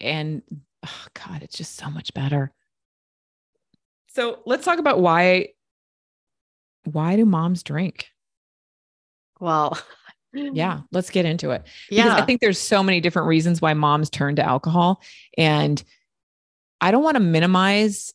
and 0.00 0.42
oh 0.84 1.06
god 1.14 1.42
it's 1.42 1.56
just 1.56 1.76
so 1.76 1.88
much 1.88 2.12
better 2.12 2.52
so 4.14 4.40
let's 4.46 4.64
talk 4.64 4.78
about 4.78 5.00
why 5.00 5.48
why 6.84 7.16
do 7.16 7.24
moms 7.24 7.62
drink? 7.62 8.06
Well, 9.40 9.78
yeah 10.32 10.80
let's 10.92 11.10
get 11.10 11.24
into 11.24 11.50
it. 11.50 11.62
Because 11.88 12.06
yeah, 12.06 12.16
i 12.16 12.22
think 12.22 12.40
there's 12.40 12.58
so 12.58 12.82
many 12.82 13.00
different 13.00 13.28
reasons 13.28 13.60
why 13.62 13.74
moms 13.74 14.10
turn 14.10 14.36
to 14.36 14.42
alcohol 14.42 15.00
and 15.38 15.82
i 16.80 16.90
don't 16.90 17.04
want 17.04 17.16
to 17.16 17.20
minimize 17.22 18.12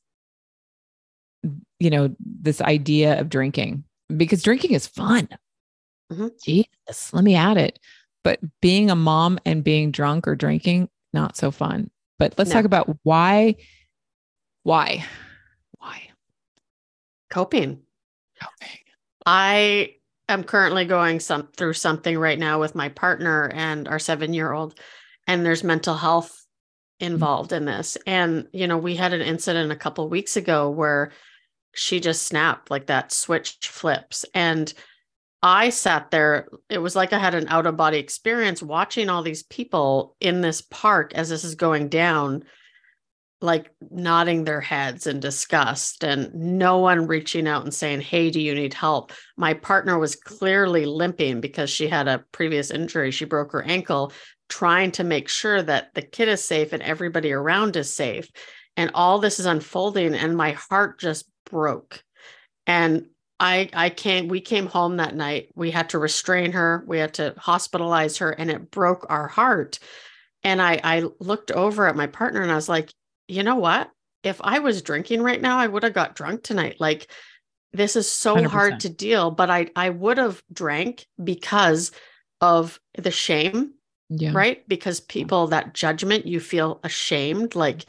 you 1.80 1.90
know 1.90 2.14
this 2.20 2.60
idea 2.62 3.20
of 3.20 3.30
drinking 3.30 3.84
because 4.16 4.44
drinking 4.44 4.72
is 4.72 4.86
fun. 4.88 5.30
Mhm. 6.12 6.32
jesus 6.44 7.14
let 7.14 7.24
me 7.24 7.36
add 7.36 7.58
it. 7.58 7.80
But 8.24 8.40
being 8.62 8.90
a 8.92 8.96
mom 8.96 9.40
and 9.46 9.64
being 9.64 9.92
drunk 9.92 10.28
or 10.28 10.36
drinking 10.36 10.90
not 11.14 11.38
so 11.38 11.52
fun. 11.52 11.90
But 12.18 12.36
let's 12.38 12.50
No. 12.50 12.56
talk 12.56 12.66
about 12.66 12.98
why 13.04 13.56
why 14.64 15.06
coping. 17.30 17.82
okay. 18.42 18.80
I 19.26 19.96
am 20.28 20.44
currently 20.44 20.86
going 20.86 21.20
some 21.20 21.50
through 21.58 21.74
something 21.74 22.18
right 22.18 22.40
now 22.40 22.60
with 22.60 22.76
my 22.76 22.90
partner 22.90 23.52
and 23.54 23.88
our 23.88 23.98
7-year-old 23.98 24.80
and 25.28 25.46
there's 25.46 25.64
mental 25.64 25.96
health 25.96 26.46
involved 27.00 27.52
in 27.52 27.66
this. 27.66 27.98
And 28.08 28.48
you 28.54 28.68
know, 28.68 28.78
we 28.78 28.96
had 28.96 29.14
an 29.14 29.22
incident 29.22 29.72
a 29.72 29.76
couple 29.76 30.08
weeks 30.10 30.38
ago 30.38 30.70
where 30.70 31.12
she 31.74 32.00
just 32.00 32.24
snapped 32.24 32.72
like 32.72 32.88
that 32.88 33.12
switch 33.12 33.58
flips 33.62 34.26
and 34.34 34.74
I 35.42 35.70
sat 35.70 36.12
there 36.12 36.50
it 36.68 36.80
was 36.80 36.96
like 36.96 37.14
I 37.14 37.20
had 37.20 37.36
an 37.36 37.48
out 37.48 37.66
of 37.66 37.78
body 37.78 37.98
experience 37.98 38.62
watching 38.62 39.10
all 39.10 39.24
these 39.24 39.44
people 39.44 40.16
in 40.20 40.42
this 40.42 40.62
park 40.62 41.14
as 41.16 41.30
this 41.30 41.44
is 41.44 41.56
going 41.56 41.88
down 41.88 42.44
like 43.42 43.72
nodding 43.90 44.44
their 44.44 44.60
heads 44.60 45.08
in 45.08 45.20
disgust 45.20 46.04
and 46.04 46.34
no 46.34 46.78
one 46.80 47.08
reaching 47.08 47.48
out 47.48 47.64
and 47.64 47.74
saying, 47.74 48.02
Hey, 48.02 48.30
do 48.30 48.42
you 48.42 48.54
need 48.54 48.74
help? 48.74 49.12
My 49.38 49.54
partner 49.54 49.98
was 49.98 50.16
clearly 50.16 50.86
limping 50.86 51.40
because 51.40 51.70
she 51.70 51.88
had 51.88 52.08
a 52.08 52.24
previous 52.32 52.70
injury. 52.72 53.12
She 53.12 53.26
broke 53.26 53.54
her 53.54 53.64
ankle, 53.64 54.12
trying 54.50 54.92
to 54.92 55.04
make 55.04 55.30
sure 55.30 55.62
that 55.62 55.94
the 55.94 56.02
kid 56.02 56.28
is 56.28 56.44
safe 56.44 56.74
and 56.74 56.84
everybody 56.84 57.32
around 57.32 57.78
is 57.78 57.94
safe. 57.94 58.30
And 58.76 58.92
all 58.94 59.20
this 59.20 59.40
is 59.40 59.46
unfolding, 59.46 60.16
and 60.16 60.38
my 60.38 60.52
heart 60.52 61.00
just 61.00 61.30
broke. 61.50 62.02
And 62.66 63.08
I 63.40 63.70
I 63.74 63.90
came 63.90 64.28
we 64.28 64.42
came 64.42 64.68
home 64.68 64.98
that 64.98 65.16
night. 65.16 65.50
We 65.56 65.72
had 65.72 65.90
to 65.90 66.00
restrain 66.00 66.52
her. 66.52 66.84
We 66.88 67.00
had 67.00 67.14
to 67.16 67.34
hospitalize 67.38 68.20
her 68.20 68.32
and 68.32 68.50
it 68.52 68.70
broke 68.72 69.06
our 69.10 69.28
heart. 69.28 69.80
And 70.44 70.62
I 70.62 70.80
I 70.84 71.04
looked 71.20 71.52
over 71.52 71.88
at 71.88 71.96
my 71.96 72.08
partner 72.08 72.42
and 72.42 72.52
I 72.52 72.56
was 72.56 72.70
like, 72.70 72.94
"You 73.30 73.44
know 73.44 73.56
what? 73.56 73.90
If 74.24 74.42
I 74.42 74.60
was 74.60 74.82
drinking 74.82 75.22
right 75.22 75.42
now, 75.42 75.58
I 75.58 75.68
would 75.68 75.84
have 75.84 75.94
got 75.94 76.16
drunk 76.16 76.44
tonight. 76.44 76.78
Like 76.80 77.10
this 77.72 77.96
is 77.96 78.10
so 78.10 78.36
100%. 78.36 78.46
hard 78.48 78.80
to 78.82 78.90
deal, 78.90 79.32
but 79.32 79.50
I 79.50 79.70
I 79.76 79.90
would 79.90 80.18
have 80.18 80.44
drank 80.52 81.06
because 81.24 81.92
of 82.42 82.80
the 82.98 83.12
shame. 83.12 83.74
Yeah. 84.10 84.32
Right? 84.34 84.68
Because 84.68 85.00
people 85.00 85.48
that 85.48 85.74
judgment 85.74 86.26
you 86.26 86.40
feel 86.40 86.80
ashamed 86.84 87.54
like 87.54 87.86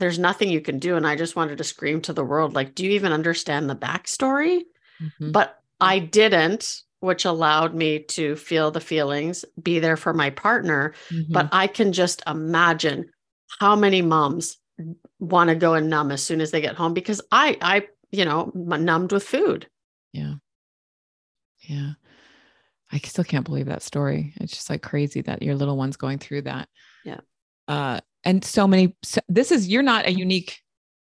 there's 0.00 0.18
nothing 0.18 0.50
you 0.50 0.60
can 0.60 0.78
do 0.78 0.96
and 0.96 1.06
I 1.06 1.16
just 1.16 1.36
wanted 1.36 1.58
to 1.58 1.64
scream 1.64 2.02
to 2.02 2.12
the 2.12 2.24
world 2.24 2.54
like 2.54 2.74
do 2.74 2.84
you 2.84 2.90
even 2.90 3.12
understand 3.12 3.70
the 3.70 3.76
backstory? 3.76 4.62
Mm-hmm. 5.00 5.30
But 5.32 5.58
I 5.80 5.98
didn't, 5.98 6.82
which 7.00 7.24
allowed 7.24 7.74
me 7.74 8.00
to 8.00 8.36
feel 8.36 8.70
the 8.70 8.80
feelings, 8.80 9.44
be 9.60 9.78
there 9.78 9.96
for 9.96 10.12
my 10.12 10.30
partner. 10.30 10.94
Mm-hmm. 11.08 11.32
But 11.32 11.48
I 11.52 11.66
can 11.66 11.92
just 11.92 12.22
imagine 12.26 13.10
how 13.58 13.74
many 13.74 14.02
moms 14.02 14.58
want 15.18 15.48
to 15.48 15.54
go 15.54 15.74
and 15.74 15.88
numb 15.90 16.10
as 16.10 16.22
soon 16.22 16.40
as 16.40 16.50
they 16.50 16.60
get 16.60 16.76
home 16.76 16.94
because 16.94 17.20
I, 17.30 17.56
I, 17.60 17.86
you 18.10 18.24
know, 18.24 18.50
numbed 18.54 19.12
with 19.12 19.24
food. 19.24 19.68
Yeah. 20.12 20.34
Yeah. 21.60 21.92
I 22.90 22.98
still 22.98 23.24
can't 23.24 23.44
believe 23.44 23.66
that 23.66 23.82
story. 23.82 24.34
It's 24.36 24.52
just 24.52 24.68
like 24.68 24.82
crazy 24.82 25.22
that 25.22 25.42
your 25.42 25.54
little 25.54 25.76
one's 25.76 25.96
going 25.96 26.18
through 26.18 26.42
that. 26.42 26.68
Yeah. 27.04 27.20
Uh, 27.68 28.00
and 28.24 28.44
so 28.44 28.66
many, 28.66 28.96
so 29.02 29.20
this 29.28 29.50
is, 29.50 29.68
you're 29.68 29.82
not 29.82 30.06
a 30.06 30.12
unique 30.12 30.60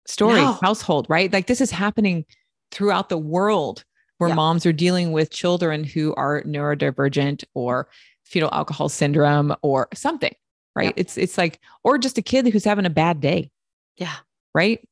story 0.06 0.40
no. 0.40 0.52
household, 0.62 1.06
right? 1.08 1.32
Like 1.32 1.46
this 1.46 1.60
is 1.60 1.70
happening 1.70 2.24
throughout 2.70 3.08
the 3.08 3.18
world 3.18 3.84
where 4.18 4.30
yeah. 4.30 4.36
moms 4.36 4.64
are 4.64 4.72
dealing 4.72 5.12
with 5.12 5.30
children 5.30 5.84
who 5.84 6.14
are 6.14 6.42
neurodivergent 6.42 7.44
or 7.54 7.88
fetal 8.24 8.48
alcohol 8.52 8.88
syndrome 8.88 9.54
or 9.62 9.88
something, 9.92 10.34
right? 10.76 10.88
Yeah. 10.88 10.92
It's 10.96 11.16
it's 11.16 11.38
like 11.38 11.58
or 11.82 11.98
just 11.98 12.18
a 12.18 12.22
kid 12.22 12.46
who's 12.46 12.64
having 12.64 12.86
a 12.86 12.90
bad 12.90 13.20
day. 13.20 13.50
Yeah. 13.96 14.14
Right? 14.54 14.86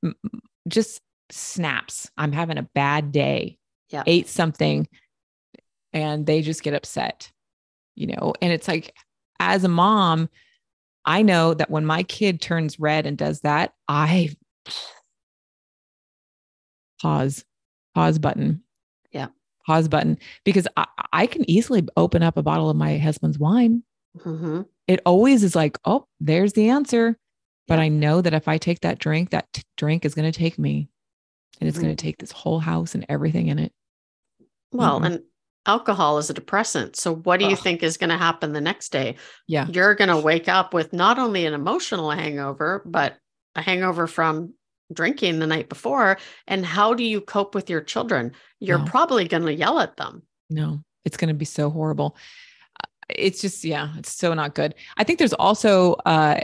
Just 0.67 1.01
snaps. 1.31 2.11
I'm 2.17 2.33
having 2.33 2.59
a 2.59 2.69
bad 2.75 3.13
day. 3.13 3.59
Yeah. 3.91 4.03
Ate 4.07 4.29
something 4.29 4.89
and 5.93 6.27
they 6.27 6.41
just 6.43 6.63
get 6.63 6.75
upset. 6.75 7.31
You 7.95 8.09
know, 8.09 8.33
and 8.43 8.53
it's 8.53 8.67
like 8.67 8.93
as 9.39 9.63
a 9.63 9.69
mom, 9.69 10.29
I 11.05 11.23
know 11.23 11.55
that 11.55 11.71
when 11.71 11.87
my 11.87 12.03
kid 12.03 12.41
turns 12.41 12.81
red 12.81 13.07
and 13.07 13.17
does 13.17 13.43
that, 13.43 13.75
I 13.87 14.31
pause 17.03 17.45
pause 17.95 18.19
button. 18.19 18.63
Yeah. 19.13 19.29
Pause 19.67 19.89
button 19.89 20.19
because 20.45 20.67
I, 20.77 20.87
I 21.13 21.27
can 21.27 21.49
easily 21.49 21.87
open 21.97 22.23
up 22.23 22.37
a 22.37 22.43
bottle 22.43 22.71
of 22.71 22.77
my 22.77 22.99
husband's 22.99 23.39
wine. 23.39 23.85
Mm-hmm. 24.19 24.63
It 24.87 25.01
always 25.07 25.43
is 25.43 25.57
like, 25.57 25.79
oh, 25.85 26.07
there's 26.21 26.53
the 26.53 26.69
answer. 26.69 27.17
But 27.67 27.79
yeah. 27.79 27.85
I 27.85 27.89
know 27.89 28.21
that 28.21 28.35
if 28.35 28.47
I 28.49 28.59
take 28.59 28.81
that 28.81 28.99
drink, 28.99 29.31
that 29.31 29.47
t- 29.53 29.63
drink 29.77 30.05
is 30.05 30.15
going 30.15 30.31
to 30.31 30.39
take 30.39 30.59
me 30.59 30.89
and 31.61 31.69
it's 31.69 31.79
mm-hmm. 31.79 31.87
going 31.87 31.97
to 31.97 32.03
take 32.03 32.19
this 32.19 32.33
whole 32.33 32.61
house 32.61 32.95
and 32.95 33.07
everything 33.09 33.49
in 33.49 33.59
it. 33.59 33.73
Well, 34.71 34.97
mm-hmm. 34.97 35.05
and 35.05 35.23
alcohol 35.65 36.19
is 36.19 36.29
a 36.29 36.35
depressant. 36.35 36.97
So 36.97 37.15
what 37.15 37.41
do 37.41 37.47
you 37.47 37.53
Ugh. 37.53 37.59
think 37.59 37.83
is 37.83 37.97
going 37.97 38.11
to 38.11 38.19
happen 38.19 38.53
the 38.53 38.61
next 38.61 38.93
day? 38.93 39.17
Yeah. 39.47 39.67
You're 39.69 39.95
going 39.95 40.11
to 40.11 40.19
wake 40.19 40.49
up 40.49 40.75
with 40.75 40.93
not 40.93 41.19
only 41.19 41.47
an 41.47 41.55
emotional 41.55 42.11
hangover, 42.11 42.83
but 42.85 43.17
a 43.57 43.63
hangover 43.63 44.07
from 44.07 44.53
drinking 44.93 45.39
the 45.39 45.47
night 45.47 45.69
before 45.69 46.19
and 46.47 46.65
how 46.65 46.95
do 46.95 47.03
you 47.03 47.21
cope 47.21 47.55
with 47.55 47.71
your 47.71 47.81
children 47.81 48.33
you're 48.61 48.79
no. 48.79 48.85
probably 48.85 49.27
going 49.27 49.43
to 49.43 49.55
yell 49.55 49.81
at 49.81 49.97
them 49.97 50.23
no 50.51 50.81
it's 51.05 51.17
going 51.17 51.29
to 51.29 51.35
be 51.35 51.45
so 51.45 51.71
horrible 51.71 52.17
it's 53.09 53.41
just 53.41 53.65
yeah 53.65 53.91
it's 53.99 54.13
so 54.13 54.35
not 54.35 54.55
good 54.55 54.75
i 54.97 55.05
think 55.05 55.19
there's 55.19 55.33
also 55.35 55.95
uh 56.07 56.41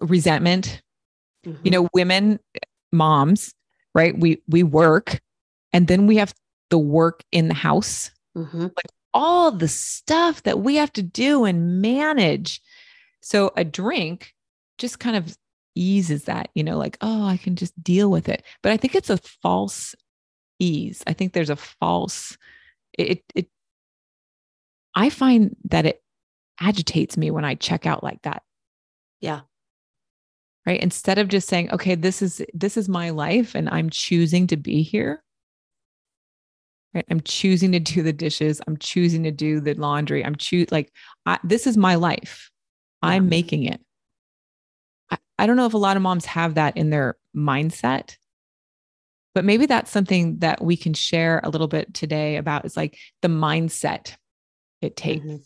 resentment 0.00 0.82
mm-hmm. 1.46 1.60
you 1.64 1.70
know 1.70 1.88
women 1.94 2.38
moms 2.92 3.54
right 3.94 4.18
we 4.18 4.40
we 4.48 4.62
work 4.62 5.20
and 5.72 5.88
then 5.88 6.06
we 6.06 6.16
have 6.16 6.34
the 6.70 6.78
work 6.78 7.22
in 7.32 7.48
the 7.48 7.54
house 7.54 8.10
mm-hmm. 8.36 8.62
like 8.62 8.92
all 9.14 9.50
the 9.50 9.68
stuff 9.68 10.42
that 10.42 10.60
we 10.60 10.76
have 10.76 10.92
to 10.92 11.02
do 11.02 11.44
and 11.44 11.80
manage 11.80 12.60
so 13.20 13.52
a 13.56 13.64
drink 13.64 14.34
just 14.78 14.98
kind 14.98 15.16
of 15.16 15.36
eases 15.76 16.24
that, 16.24 16.48
you 16.54 16.64
know, 16.64 16.78
like, 16.78 16.96
oh, 17.00 17.24
I 17.24 17.36
can 17.36 17.54
just 17.54 17.80
deal 17.82 18.10
with 18.10 18.28
it. 18.28 18.42
But 18.62 18.72
I 18.72 18.76
think 18.76 18.94
it's 18.94 19.10
a 19.10 19.18
false 19.18 19.94
ease. 20.58 21.02
I 21.06 21.12
think 21.12 21.32
there's 21.32 21.50
a 21.50 21.56
false, 21.56 22.36
it, 22.98 23.22
it, 23.34 23.48
I 24.96 25.10
find 25.10 25.54
that 25.68 25.86
it 25.86 26.02
agitates 26.58 27.16
me 27.16 27.30
when 27.30 27.44
I 27.44 27.54
check 27.54 27.86
out 27.86 28.02
like 28.02 28.22
that. 28.22 28.42
Yeah. 29.20 29.42
Right. 30.66 30.80
Instead 30.80 31.18
of 31.18 31.28
just 31.28 31.48
saying, 31.48 31.70
okay, 31.70 31.94
this 31.94 32.22
is, 32.22 32.42
this 32.52 32.76
is 32.76 32.88
my 32.88 33.10
life 33.10 33.54
and 33.54 33.68
I'm 33.68 33.90
choosing 33.90 34.48
to 34.48 34.56
be 34.56 34.82
here. 34.82 35.22
Right. 36.94 37.04
I'm 37.10 37.20
choosing 37.20 37.72
to 37.72 37.78
do 37.78 38.02
the 38.02 38.12
dishes. 38.12 38.60
I'm 38.66 38.78
choosing 38.78 39.22
to 39.24 39.30
do 39.30 39.60
the 39.60 39.74
laundry. 39.74 40.24
I'm 40.24 40.34
choose 40.34 40.72
like, 40.72 40.90
I, 41.26 41.38
this 41.44 41.66
is 41.66 41.76
my 41.76 41.94
life. 41.96 42.50
I'm 43.02 43.28
making 43.28 43.64
it. 43.64 43.80
I 45.38 45.46
don't 45.46 45.56
know 45.56 45.66
if 45.66 45.74
a 45.74 45.78
lot 45.78 45.96
of 45.96 46.02
moms 46.02 46.24
have 46.24 46.54
that 46.54 46.76
in 46.78 46.88
their 46.88 47.16
mindset, 47.36 48.16
but 49.34 49.44
maybe 49.44 49.66
that's 49.66 49.90
something 49.90 50.38
that 50.38 50.64
we 50.64 50.76
can 50.76 50.94
share 50.94 51.40
a 51.44 51.50
little 51.50 51.68
bit 51.68 51.92
today 51.92 52.36
about 52.36 52.64
is 52.64 52.76
like 52.76 52.98
the 53.20 53.28
mindset 53.28 54.16
it 54.80 54.96
takes. 54.96 55.24
Mm-hmm. 55.24 55.36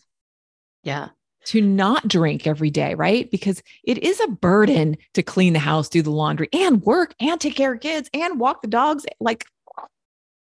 Yeah. 0.83 1.09
To 1.47 1.61
not 1.61 2.07
drink 2.07 2.47
every 2.47 2.71
day, 2.71 2.95
right? 2.95 3.31
Because 3.31 3.63
it 3.83 3.99
is 3.99 4.21
a 4.21 4.29
burden 4.29 4.99
to 5.15 5.23
clean 5.23 5.55
the 5.55 5.59
house, 5.59 5.89
do 5.89 6.03
the 6.03 6.11
laundry, 6.11 6.49
and 6.53 6.83
work, 6.83 7.15
and 7.19 7.41
take 7.41 7.57
care 7.57 7.73
of 7.73 7.81
kids, 7.81 8.11
and 8.13 8.39
walk 8.39 8.61
the 8.61 8.69
dogs. 8.69 9.07
Like, 9.21 9.47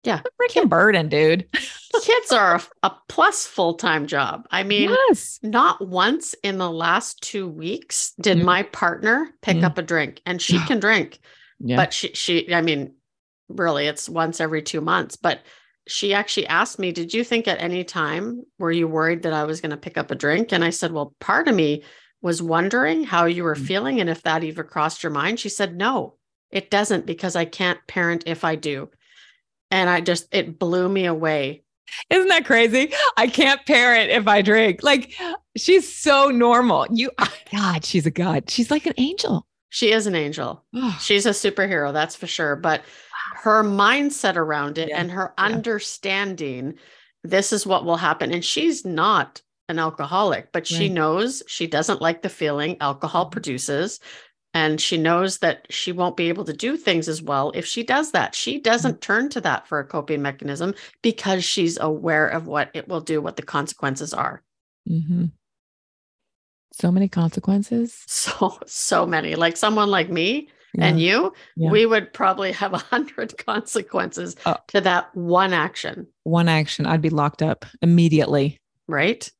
yeah, 0.04 0.20
a 0.24 0.42
freaking 0.42 0.68
burden, 0.68 1.08
dude. 1.08 1.48
Kids 1.52 2.30
are 2.30 2.56
a, 2.56 2.62
a 2.84 2.96
plus 3.08 3.46
full 3.46 3.74
time 3.74 4.06
job. 4.06 4.46
I 4.52 4.62
mean, 4.62 4.90
yes. 5.08 5.40
not 5.42 5.84
once 5.86 6.34
in 6.44 6.58
the 6.58 6.70
last 6.70 7.20
two 7.20 7.48
weeks 7.48 8.12
did 8.20 8.38
mm. 8.38 8.44
my 8.44 8.62
partner 8.62 9.30
pick 9.42 9.56
mm. 9.56 9.64
up 9.64 9.78
a 9.78 9.82
drink, 9.82 10.20
and 10.24 10.40
she 10.40 10.58
can 10.66 10.78
drink, 10.78 11.18
yeah. 11.58 11.76
but 11.76 11.92
she 11.92 12.12
she 12.14 12.54
I 12.54 12.62
mean, 12.62 12.94
really, 13.48 13.86
it's 13.86 14.08
once 14.08 14.40
every 14.40 14.62
two 14.62 14.80
months. 14.80 15.16
But 15.16 15.40
she 15.86 16.14
actually 16.14 16.46
asked 16.46 16.78
me, 16.78 16.92
"Did 16.92 17.14
you 17.14 17.24
think 17.24 17.48
at 17.48 17.60
any 17.60 17.84
time 17.84 18.42
were 18.58 18.72
you 18.72 18.88
worried 18.88 19.22
that 19.22 19.32
I 19.32 19.44
was 19.44 19.60
going 19.60 19.70
to 19.70 19.76
pick 19.76 19.96
up 19.96 20.10
a 20.10 20.16
drink?" 20.16 20.52
And 20.52 20.64
I 20.64 20.70
said, 20.70 20.92
"Well, 20.92 21.14
part 21.20 21.48
of 21.48 21.54
me 21.54 21.82
was 22.22 22.42
wondering 22.42 23.04
how 23.04 23.26
you 23.26 23.44
were 23.44 23.54
mm. 23.54 23.66
feeling 23.66 24.00
and 24.00 24.10
if 24.10 24.22
that 24.22 24.44
even 24.44 24.66
crossed 24.66 25.02
your 25.02 25.12
mind." 25.12 25.40
She 25.40 25.48
said, 25.48 25.76
"No." 25.76 26.14
It 26.50 26.70
doesn't 26.70 27.06
because 27.06 27.36
I 27.36 27.44
can't 27.44 27.78
parent 27.86 28.24
if 28.26 28.44
I 28.44 28.54
do. 28.54 28.88
And 29.70 29.90
I 29.90 30.00
just, 30.00 30.32
it 30.32 30.58
blew 30.58 30.88
me 30.88 31.06
away. 31.06 31.64
Isn't 32.10 32.28
that 32.28 32.44
crazy? 32.44 32.92
I 33.16 33.26
can't 33.26 33.64
parent 33.66 34.10
if 34.10 34.26
I 34.26 34.42
drink. 34.42 34.82
Like 34.82 35.14
she's 35.56 35.94
so 35.94 36.28
normal. 36.30 36.86
You, 36.90 37.10
oh 37.18 37.34
God, 37.52 37.84
she's 37.84 38.06
a 38.06 38.10
God. 38.10 38.50
She's 38.50 38.70
like 38.70 38.86
an 38.86 38.94
angel. 38.96 39.46
She 39.68 39.92
is 39.92 40.06
an 40.06 40.14
angel. 40.14 40.64
she's 41.00 41.26
a 41.26 41.30
superhero, 41.30 41.92
that's 41.92 42.16
for 42.16 42.26
sure. 42.26 42.56
But 42.56 42.82
her 43.46 43.62
mindset 43.62 44.34
around 44.34 44.76
it 44.76 44.88
yeah. 44.88 45.00
and 45.00 45.08
her 45.08 45.32
yeah. 45.38 45.44
understanding 45.44 46.74
this 47.22 47.52
is 47.52 47.64
what 47.64 47.84
will 47.84 47.96
happen. 47.96 48.32
And 48.32 48.44
she's 48.44 48.84
not 48.84 49.40
an 49.68 49.78
alcoholic, 49.78 50.50
but 50.50 50.66
she 50.66 50.86
right. 50.86 50.92
knows 50.92 51.44
she 51.46 51.68
doesn't 51.68 52.02
like 52.02 52.22
the 52.22 52.28
feeling 52.28 52.76
alcohol 52.80 53.24
mm-hmm. 53.26 53.32
produces 53.32 54.00
and 54.52 54.80
she 54.80 54.96
knows 54.96 55.38
that 55.38 55.64
she 55.70 55.92
won't 55.92 56.16
be 56.16 56.28
able 56.28 56.44
to 56.44 56.52
do 56.52 56.76
things 56.76 57.08
as 57.08 57.22
well 57.22 57.52
if 57.54 57.64
she 57.64 57.84
does 57.84 58.10
that. 58.10 58.34
She 58.34 58.58
doesn't 58.58 58.94
mm-hmm. 58.94 59.12
turn 59.12 59.28
to 59.30 59.40
that 59.42 59.68
for 59.68 59.78
a 59.78 59.86
coping 59.86 60.22
mechanism 60.22 60.74
because 61.02 61.44
she's 61.44 61.78
aware 61.78 62.26
of 62.26 62.48
what 62.48 62.70
it 62.74 62.88
will 62.88 63.00
do, 63.00 63.22
what 63.22 63.36
the 63.36 63.42
consequences 63.42 64.12
are. 64.12 64.42
Mm-hmm. 64.90 65.26
So 66.72 66.90
many 66.90 67.08
consequences. 67.08 68.02
So, 68.08 68.58
so 68.66 69.06
many. 69.06 69.36
Like 69.36 69.56
someone 69.56 69.88
like 69.88 70.10
me 70.10 70.48
yeah. 70.76 70.86
and 70.86 71.00
you, 71.00 71.32
yeah. 71.56 71.70
we 71.70 71.86
would 71.86 72.12
probably 72.12 72.52
have 72.52 72.72
a 72.72 72.78
hundred 72.78 73.36
consequences 73.46 74.36
oh. 74.46 74.56
to 74.68 74.80
that 74.82 75.14
one 75.14 75.52
action. 75.52 76.06
One 76.24 76.48
action. 76.48 76.86
I'd 76.86 77.02
be 77.02 77.10
locked 77.10 77.42
up 77.42 77.64
immediately. 77.82 78.58
Right. 78.86 79.30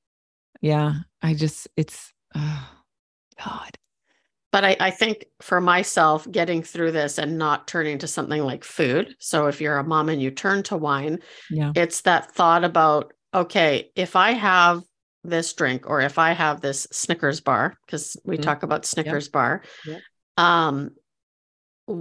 Yeah. 0.60 0.94
I 1.22 1.34
just, 1.34 1.68
it's, 1.76 2.12
oh, 2.34 2.70
God 3.44 3.76
but 4.56 4.64
I, 4.64 4.76
I, 4.80 4.90
think 4.90 5.26
for 5.42 5.60
myself 5.60 6.26
getting 6.30 6.62
through 6.62 6.92
this 6.92 7.18
and 7.18 7.36
not 7.36 7.68
turning 7.68 7.98
to 7.98 8.06
something 8.06 8.42
like 8.42 8.64
food 8.64 9.14
so 9.18 9.48
if 9.48 9.60
you're 9.60 9.76
a 9.76 9.84
mom 9.84 10.08
and 10.08 10.22
you 10.22 10.30
turn 10.30 10.62
to 10.64 10.78
wine 10.78 11.18
yeah. 11.50 11.72
it's 11.74 12.00
that 12.02 12.32
thought 12.32 12.64
about 12.64 13.12
okay 13.34 13.90
if 13.94 14.16
i 14.16 14.32
have 14.32 14.82
this 15.24 15.52
drink 15.52 15.84
or 15.86 16.00
if 16.00 16.18
i 16.18 16.32
have 16.32 16.62
this 16.62 16.86
snickers 16.90 17.40
bar 17.40 17.76
because 17.84 18.16
we 18.24 18.36
mm-hmm. 18.36 18.44
talk 18.44 18.62
about 18.62 18.86
snickers 18.86 19.26
yep. 19.26 19.32
bar 19.32 19.62
yep. 19.84 20.00
um 20.38 20.90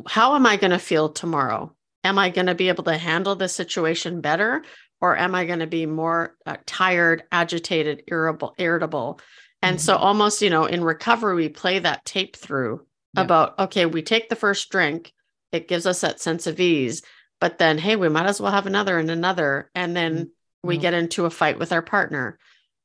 how 0.08 0.36
am 0.36 0.46
i 0.46 0.58
going 0.58 0.72
to 0.72 0.80
feel 0.80 1.10
tomorrow 1.10 1.76
am 2.06 2.20
I 2.20 2.30
going 2.30 2.46
to 2.46 2.56
be 2.56 2.70
able 2.70 2.86
to 2.86 2.98
handle 2.98 3.36
the 3.36 3.50
situation 3.50 4.22
better? 4.22 4.64
Or 5.02 5.18
am 5.18 5.36
I 5.36 5.46
going 5.46 5.60
to 5.60 5.68
be 5.68 5.86
more 5.86 6.38
uh, 6.46 6.58
tired, 6.66 7.24
agitated, 7.32 8.04
irritable, 8.08 8.56
irritable? 8.58 9.20
And 9.62 9.78
mm-hmm. 9.78 9.84
so 9.84 9.98
almost, 9.98 10.42
you 10.42 10.50
know, 10.50 10.66
in 10.66 10.84
recovery, 10.84 11.36
we 11.36 11.50
play 11.50 11.80
that 11.80 12.06
tape 12.06 12.38
through 12.38 12.86
yeah. 13.14 13.24
about, 13.24 13.60
okay, 13.60 13.86
we 13.86 14.04
take 14.04 14.30
the 14.30 14.36
first 14.36 14.70
drink, 14.70 15.12
it 15.52 15.68
gives 15.68 15.86
us 15.86 16.02
that 16.02 16.22
sense 16.22 16.48
of 16.48 16.60
ease. 16.60 17.02
But 17.42 17.58
then, 17.58 17.78
hey, 17.78 17.98
we 17.98 18.08
might 18.08 18.28
as 18.28 18.40
well 18.40 18.52
have 18.52 18.68
another 18.68 18.98
and 18.98 19.12
another. 19.12 19.70
And 19.76 19.96
then 19.96 20.16
mm-hmm. 20.16 20.68
we 20.68 20.78
get 20.78 20.94
into 20.94 21.26
a 21.26 21.30
fight 21.30 21.60
with 21.60 21.74
our 21.74 21.82
partner. 21.82 22.40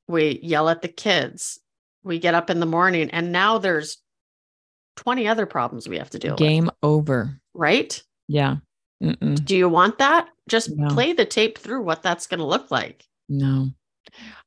We 0.08 0.40
yell 0.42 0.68
at 0.68 0.82
the 0.82 0.88
kids. 0.88 1.60
We 2.02 2.18
get 2.18 2.34
up 2.34 2.50
in 2.50 2.60
the 2.60 2.66
morning, 2.66 3.10
and 3.10 3.30
now 3.30 3.58
there's 3.58 3.98
20 5.00 5.26
other 5.26 5.46
problems 5.46 5.88
we 5.88 5.96
have 5.96 6.10
to 6.10 6.18
deal 6.18 6.36
Game 6.36 6.66
with. 6.66 6.74
over. 6.82 7.40
Right? 7.54 8.02
Yeah. 8.28 8.56
Mm-mm. 9.02 9.42
Do 9.44 9.56
you 9.56 9.68
want 9.68 9.96
that? 9.96 10.28
Just 10.46 10.76
no. 10.76 10.88
play 10.88 11.14
the 11.14 11.24
tape 11.24 11.56
through 11.56 11.82
what 11.82 12.02
that's 12.02 12.26
going 12.26 12.40
to 12.40 12.44
look 12.44 12.70
like. 12.70 13.06
No. 13.26 13.70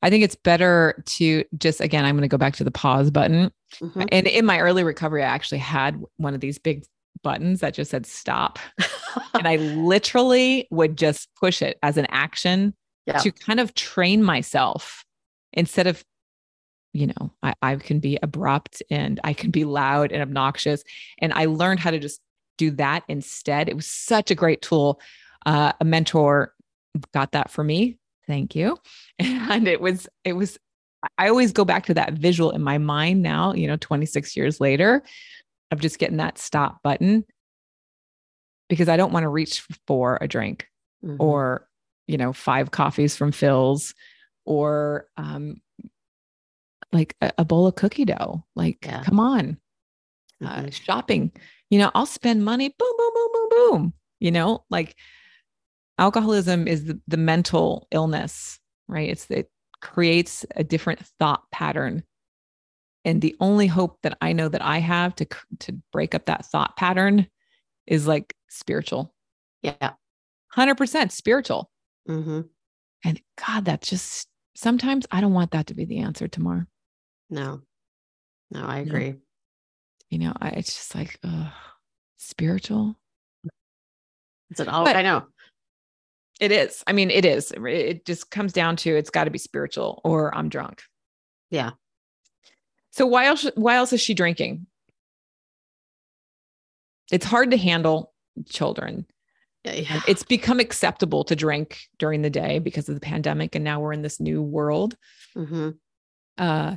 I 0.02 0.10
think 0.10 0.22
it's 0.22 0.36
better 0.36 1.02
to 1.06 1.44
just 1.58 1.80
again, 1.80 2.04
I'm 2.04 2.14
going 2.14 2.22
to 2.22 2.28
go 2.28 2.38
back 2.38 2.54
to 2.56 2.64
the 2.64 2.70
pause 2.70 3.10
button. 3.10 3.50
Mm-hmm. 3.80 4.02
And 4.12 4.26
in 4.28 4.46
my 4.46 4.60
early 4.60 4.84
recovery, 4.84 5.24
I 5.24 5.26
actually 5.26 5.58
had 5.58 6.00
one 6.18 6.34
of 6.34 6.40
these 6.40 6.58
big 6.58 6.84
buttons 7.22 7.60
that 7.60 7.74
just 7.74 7.90
said 7.90 8.06
stop. 8.06 8.60
and 9.34 9.48
I 9.48 9.56
literally 9.56 10.68
would 10.70 10.96
just 10.96 11.28
push 11.34 11.62
it 11.62 11.78
as 11.82 11.96
an 11.96 12.06
action 12.10 12.74
yeah. 13.06 13.18
to 13.18 13.32
kind 13.32 13.58
of 13.58 13.74
train 13.74 14.22
myself 14.22 15.04
instead 15.52 15.88
of, 15.88 16.04
you 16.94 17.08
know, 17.08 17.32
I, 17.42 17.54
I 17.60 17.74
can 17.76 17.98
be 17.98 18.18
abrupt 18.22 18.82
and 18.88 19.20
I 19.24 19.34
can 19.34 19.50
be 19.50 19.64
loud 19.64 20.12
and 20.12 20.22
obnoxious. 20.22 20.84
And 21.18 21.32
I 21.32 21.46
learned 21.46 21.80
how 21.80 21.90
to 21.90 21.98
just 21.98 22.20
do 22.56 22.70
that 22.72 23.02
instead. 23.08 23.68
It 23.68 23.74
was 23.74 23.86
such 23.86 24.30
a 24.30 24.34
great 24.34 24.62
tool. 24.62 25.00
Uh, 25.44 25.72
a 25.80 25.84
mentor 25.84 26.54
got 27.12 27.32
that 27.32 27.50
for 27.50 27.64
me. 27.64 27.98
Thank 28.26 28.54
you. 28.54 28.78
And 29.18 29.68
it 29.68 29.80
was, 29.80 30.08
it 30.24 30.32
was, 30.32 30.58
I 31.18 31.28
always 31.28 31.52
go 31.52 31.64
back 31.64 31.86
to 31.86 31.94
that 31.94 32.14
visual 32.14 32.50
in 32.50 32.62
my 32.62 32.78
mind 32.78 33.22
now, 33.22 33.52
you 33.52 33.66
know, 33.66 33.76
26 33.76 34.36
years 34.36 34.58
later 34.60 35.02
of 35.70 35.80
just 35.80 35.98
getting 35.98 36.16
that 36.16 36.38
stop 36.38 36.82
button 36.82 37.24
because 38.68 38.88
I 38.88 38.96
don't 38.96 39.12
want 39.12 39.24
to 39.24 39.28
reach 39.28 39.66
for 39.86 40.18
a 40.20 40.26
drink 40.26 40.66
mm-hmm. 41.04 41.20
or, 41.20 41.68
you 42.06 42.16
know, 42.16 42.32
five 42.32 42.70
coffees 42.70 43.16
from 43.16 43.32
Phil's 43.32 43.94
or 44.46 45.06
um, 45.16 45.60
like 46.94 47.16
a, 47.20 47.32
a, 47.38 47.44
bowl 47.44 47.66
of 47.66 47.74
cookie 47.74 48.04
dough. 48.04 48.44
Like, 48.54 48.78
yeah. 48.82 49.02
come 49.02 49.20
on. 49.20 49.58
Uh, 50.42 50.48
mm-hmm. 50.48 50.66
Uh, 50.66 50.70
shopping, 50.70 51.32
you 51.70 51.78
know, 51.78 51.90
I'll 51.94 52.06
spend 52.06 52.44
money, 52.44 52.74
boom, 52.78 52.92
boom, 52.96 53.10
boom, 53.14 53.28
boom, 53.32 53.48
boom. 53.50 53.94
You 54.20 54.30
know, 54.30 54.64
like 54.70 54.94
alcoholism 55.98 56.66
is 56.66 56.84
the, 56.84 57.00
the 57.06 57.16
mental 57.16 57.88
illness, 57.90 58.58
right? 58.88 59.10
It's 59.10 59.30
it 59.30 59.50
creates 59.80 60.46
a 60.56 60.64
different 60.64 61.04
thought 61.18 61.42
pattern. 61.50 62.04
And 63.04 63.20
the 63.20 63.36
only 63.38 63.66
hope 63.66 63.98
that 64.02 64.16
I 64.22 64.32
know 64.32 64.48
that 64.48 64.62
I 64.62 64.78
have 64.78 65.14
to 65.16 65.26
to 65.60 65.76
break 65.92 66.14
up 66.14 66.26
that 66.26 66.46
thought 66.46 66.76
pattern 66.76 67.26
is 67.86 68.06
like 68.06 68.34
spiritual. 68.48 69.14
Yeah. 69.62 69.92
100% 70.56 71.10
spiritual. 71.10 71.70
Mm-hmm. 72.08 72.42
And 73.04 73.20
God, 73.46 73.64
that's 73.64 73.88
just 73.88 74.28
sometimes 74.54 75.06
I 75.10 75.20
don't 75.20 75.34
want 75.34 75.50
that 75.50 75.66
to 75.66 75.74
be 75.74 75.84
the 75.84 75.98
answer 75.98 76.28
tomorrow. 76.28 76.64
No, 77.30 77.62
no, 78.50 78.64
I 78.64 78.78
agree. 78.78 79.10
No. 79.10 79.16
You 80.10 80.18
know, 80.18 80.32
I, 80.40 80.50
it's 80.50 80.74
just 80.74 80.94
like, 80.94 81.18
uh, 81.24 81.50
spiritual. 82.18 82.96
Is 84.50 84.60
it 84.60 84.68
all? 84.68 84.84
But 84.84 84.96
I 84.96 85.02
know. 85.02 85.24
It 86.40 86.52
is. 86.52 86.82
I 86.86 86.92
mean, 86.92 87.10
it 87.10 87.24
is. 87.24 87.52
It 87.52 88.04
just 88.04 88.30
comes 88.30 88.52
down 88.52 88.76
to 88.76 88.94
it's 88.94 89.10
got 89.10 89.24
to 89.24 89.30
be 89.30 89.38
spiritual 89.38 90.00
or 90.04 90.34
I'm 90.34 90.48
drunk. 90.48 90.82
Yeah. 91.50 91.70
So 92.90 93.06
why 93.06 93.26
else? 93.26 93.48
Why 93.54 93.76
else 93.76 93.92
is 93.92 94.00
she 94.00 94.14
drinking? 94.14 94.66
It's 97.10 97.26
hard 97.26 97.50
to 97.50 97.56
handle 97.56 98.12
children. 98.48 99.06
Yeah. 99.64 100.00
It's 100.06 100.22
become 100.22 100.60
acceptable 100.60 101.24
to 101.24 101.36
drink 101.36 101.80
during 101.98 102.22
the 102.22 102.30
day 102.30 102.58
because 102.58 102.88
of 102.88 102.94
the 102.94 103.00
pandemic, 103.00 103.54
and 103.54 103.64
now 103.64 103.80
we're 103.80 103.92
in 103.92 104.02
this 104.02 104.20
new 104.20 104.42
world. 104.42 104.96
Mm-hmm. 105.36 105.70
Uh, 106.36 106.76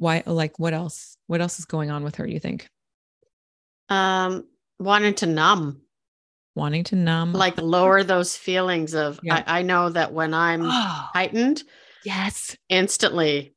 why? 0.00 0.22
Like, 0.26 0.58
what 0.58 0.74
else? 0.74 1.16
What 1.26 1.40
else 1.40 1.58
is 1.58 1.64
going 1.64 1.90
on 1.90 2.02
with 2.02 2.16
her? 2.16 2.26
You 2.26 2.40
think? 2.40 2.68
Um, 3.88 4.46
wanting 4.78 5.14
to 5.14 5.26
numb. 5.26 5.82
Wanting 6.56 6.84
to 6.84 6.96
numb, 6.96 7.32
like 7.32 7.60
lower 7.60 8.02
those 8.02 8.36
feelings 8.36 8.94
of. 8.94 9.20
Yeah. 9.22 9.44
I, 9.46 9.60
I 9.60 9.62
know 9.62 9.88
that 9.88 10.12
when 10.12 10.34
I'm 10.34 10.62
oh, 10.64 11.08
heightened, 11.14 11.62
yes, 12.04 12.56
instantly, 12.68 13.54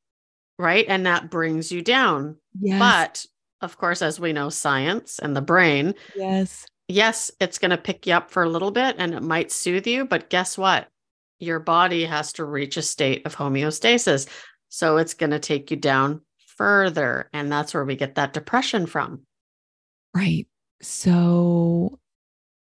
right, 0.59 0.85
and 0.87 1.07
that 1.07 1.31
brings 1.31 1.71
you 1.71 1.81
down. 1.81 2.37
Yes. 2.59 2.79
But 2.79 3.25
of 3.65 3.77
course, 3.77 4.01
as 4.01 4.19
we 4.19 4.31
know, 4.31 4.49
science 4.49 5.17
and 5.19 5.35
the 5.35 5.41
brain. 5.41 5.95
Yes 6.15 6.67
yes, 6.87 7.31
it's 7.39 7.59
going 7.59 7.71
to 7.71 7.77
pick 7.77 8.07
you 8.07 8.13
up 8.13 8.31
for 8.31 8.43
a 8.43 8.49
little 8.49 8.71
bit 8.71 8.95
and 8.99 9.13
it 9.13 9.23
might 9.23 9.51
soothe 9.51 9.87
you, 9.87 10.05
but 10.05 10.29
guess 10.29 10.57
what? 10.57 10.87
Your 11.39 11.59
body 11.59 12.05
has 12.05 12.33
to 12.33 12.45
reach 12.45 12.77
a 12.77 12.81
state 12.81 13.25
of 13.25 13.35
homeostasis. 13.35 14.27
So 14.69 14.97
it's 14.97 15.13
going 15.13 15.31
to 15.31 15.39
take 15.39 15.71
you 15.71 15.77
down 15.77 16.21
further. 16.57 17.29
And 17.33 17.51
that's 17.51 17.73
where 17.73 17.85
we 17.85 17.95
get 17.95 18.15
that 18.15 18.33
depression 18.33 18.85
from. 18.85 19.21
Right. 20.15 20.47
So 20.81 21.99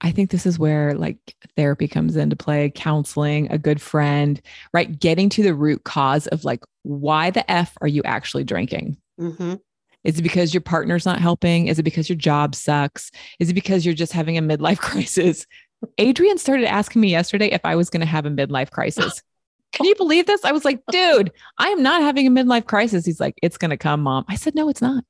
I 0.01 0.11
think 0.11 0.29
this 0.29 0.45
is 0.45 0.59
where 0.59 0.93
like 0.93 1.17
therapy 1.55 1.87
comes 1.87 2.15
into 2.15 2.35
play, 2.35 2.71
counseling, 2.73 3.51
a 3.51 3.57
good 3.57 3.81
friend, 3.81 4.41
right? 4.73 4.99
Getting 4.99 5.29
to 5.29 5.43
the 5.43 5.55
root 5.55 5.83
cause 5.83 6.27
of 6.27 6.45
like, 6.45 6.63
why 6.83 7.31
the 7.31 7.49
F 7.49 7.73
are 7.81 7.87
you 7.87 8.03
actually 8.03 8.43
drinking? 8.43 8.97
Mm-hmm. 9.19 9.55
Is 10.03 10.19
it 10.19 10.21
because 10.21 10.53
your 10.53 10.61
partner's 10.61 11.05
not 11.05 11.19
helping? 11.19 11.67
Is 11.67 11.79
it 11.79 11.83
because 11.83 12.07
your 12.07 12.15
job 12.15 12.55
sucks? 12.55 13.11
Is 13.39 13.49
it 13.49 13.55
because 13.55 13.85
you're 13.85 13.95
just 13.95 14.13
having 14.13 14.37
a 14.37 14.41
midlife 14.41 14.77
crisis? 14.79 15.45
Adrian 15.97 16.37
started 16.37 16.65
asking 16.65 17.01
me 17.01 17.09
yesterday 17.09 17.47
if 17.47 17.61
I 17.63 17.75
was 17.75 17.89
going 17.89 18.01
to 18.01 18.07
have 18.07 18.25
a 18.25 18.29
midlife 18.29 18.71
crisis. 18.71 19.21
Can 19.77 19.85
you 19.85 19.93
believe 19.93 20.25
this? 20.25 20.43
I 20.43 20.51
was 20.53 20.65
like, 20.65 20.81
dude, 20.89 21.31
I 21.59 21.69
am 21.69 21.83
not 21.83 22.01
having 22.01 22.25
a 22.25 22.31
midlife 22.31 22.65
crisis. 22.65 23.05
He's 23.05 23.19
like, 23.19 23.35
it's 23.43 23.59
going 23.59 23.69
to 23.69 23.77
come, 23.77 24.01
mom. 24.01 24.25
I 24.27 24.35
said, 24.35 24.55
no, 24.55 24.69
it's 24.69 24.81
not. 24.81 25.03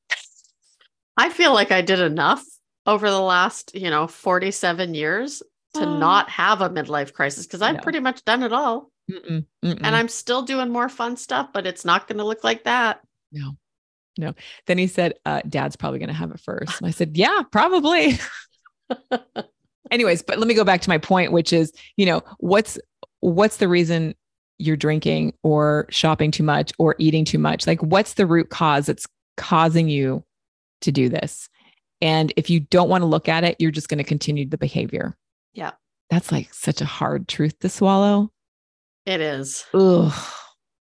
I 1.16 1.30
feel 1.30 1.54
like 1.54 1.72
I 1.72 1.82
did 1.82 2.02
enough 2.02 2.44
over 2.86 3.10
the 3.10 3.22
last, 3.22 3.74
you 3.74 3.90
know, 3.90 4.08
47 4.08 4.94
years 4.94 5.42
to 5.76 5.84
uh, 5.84 5.98
not 5.98 6.30
have 6.30 6.60
a 6.60 6.70
midlife 6.70 7.14
crisis 7.14 7.46
because 7.46 7.62
I've 7.62 7.78
no. 7.78 7.82
pretty 7.82 8.02
much 8.02 8.26
done 8.26 8.44
it 8.44 8.52
all. 8.52 8.92
Mm-mm, 9.10 9.46
mm-mm. 9.64 9.80
And 9.82 9.96
I'm 9.96 10.10
still 10.10 10.42
doing 10.42 10.70
more 10.70 10.90
fun 10.90 11.16
stuff, 11.16 11.52
but 11.54 11.66
it's 11.66 11.86
not 11.86 12.10
going 12.10 12.18
to 12.18 12.26
look 12.26 12.44
like 12.44 12.66
that. 12.66 13.00
No, 13.32 13.56
no. 14.18 14.34
Then 14.66 14.78
he 14.78 14.88
said, 14.88 15.14
uh, 15.26 15.44
Dad's 15.48 15.78
probably 15.78 16.00
going 16.00 16.10
to 16.10 16.14
have 16.14 16.32
it 16.32 16.42
first. 16.42 16.82
And 16.82 16.88
I 16.90 16.92
said, 16.92 17.16
Yeah, 17.16 17.44
probably. 17.54 18.20
Anyways, 19.92 20.24
but 20.24 20.40
let 20.40 20.48
me 20.50 20.56
go 20.56 20.66
back 20.66 20.82
to 20.82 20.90
my 20.90 20.98
point, 20.98 21.32
which 21.32 21.54
is, 21.54 21.72
you 21.96 22.06
know, 22.06 22.22
what's 22.40 22.78
what's 23.22 23.58
the 23.58 23.70
reason 23.70 24.14
you're 24.60 24.78
drinking 24.78 25.34
or 25.44 25.86
shopping 25.90 26.32
too 26.32 26.44
much 26.44 26.72
or 26.78 26.96
eating 27.00 27.26
too 27.26 27.40
much? 27.40 27.68
Like, 27.68 27.82
what's 27.82 28.14
the 28.14 28.26
root 28.26 28.50
cause 28.50 28.86
that's 28.86 29.06
causing 29.36 29.90
you 29.90 30.24
to 30.82 30.92
do 30.92 31.10
this? 31.10 31.50
And 32.02 32.32
if 32.38 32.50
you 32.50 32.60
don't 32.60 32.90
want 32.90 33.02
to 33.02 33.08
look 33.08 33.28
at 33.28 33.44
it, 33.44 33.56
you're 33.60 33.72
just 33.72 33.90
going 33.90 33.98
to 33.98 34.04
continue 34.04 34.48
the 34.48 34.58
behavior. 34.58 35.16
Yeah. 35.54 35.72
That's 36.10 36.32
like 36.32 36.54
such 36.54 36.82
a 36.82 36.86
hard 36.86 37.28
truth 37.28 37.58
to 37.60 37.70
swallow. 37.70 38.32
It 39.06 39.22
is. 39.22 39.66
Ugh. 39.74 40.14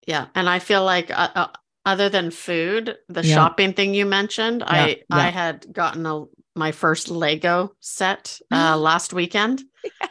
Yeah. 0.06 0.26
And 0.34 0.48
I 0.48 0.58
feel 0.58 0.84
like 0.84 1.10
uh, 1.10 1.28
uh, 1.34 1.48
other 1.84 2.08
than 2.08 2.30
food, 2.30 2.96
the 3.08 3.24
yeah. 3.24 3.34
shopping 3.34 3.72
thing 3.74 3.94
you 3.94 4.06
mentioned, 4.06 4.60
yeah. 4.60 4.72
I 4.72 4.86
yeah. 4.88 5.04
I 5.10 5.30
had 5.30 5.72
gotten 5.72 6.06
a 6.06 6.24
my 6.56 6.72
first 6.72 7.10
Lego 7.10 7.74
set 7.80 8.38
uh, 8.50 8.76
last 8.78 9.12
weekend. 9.12 9.62
Yes. 9.82 10.10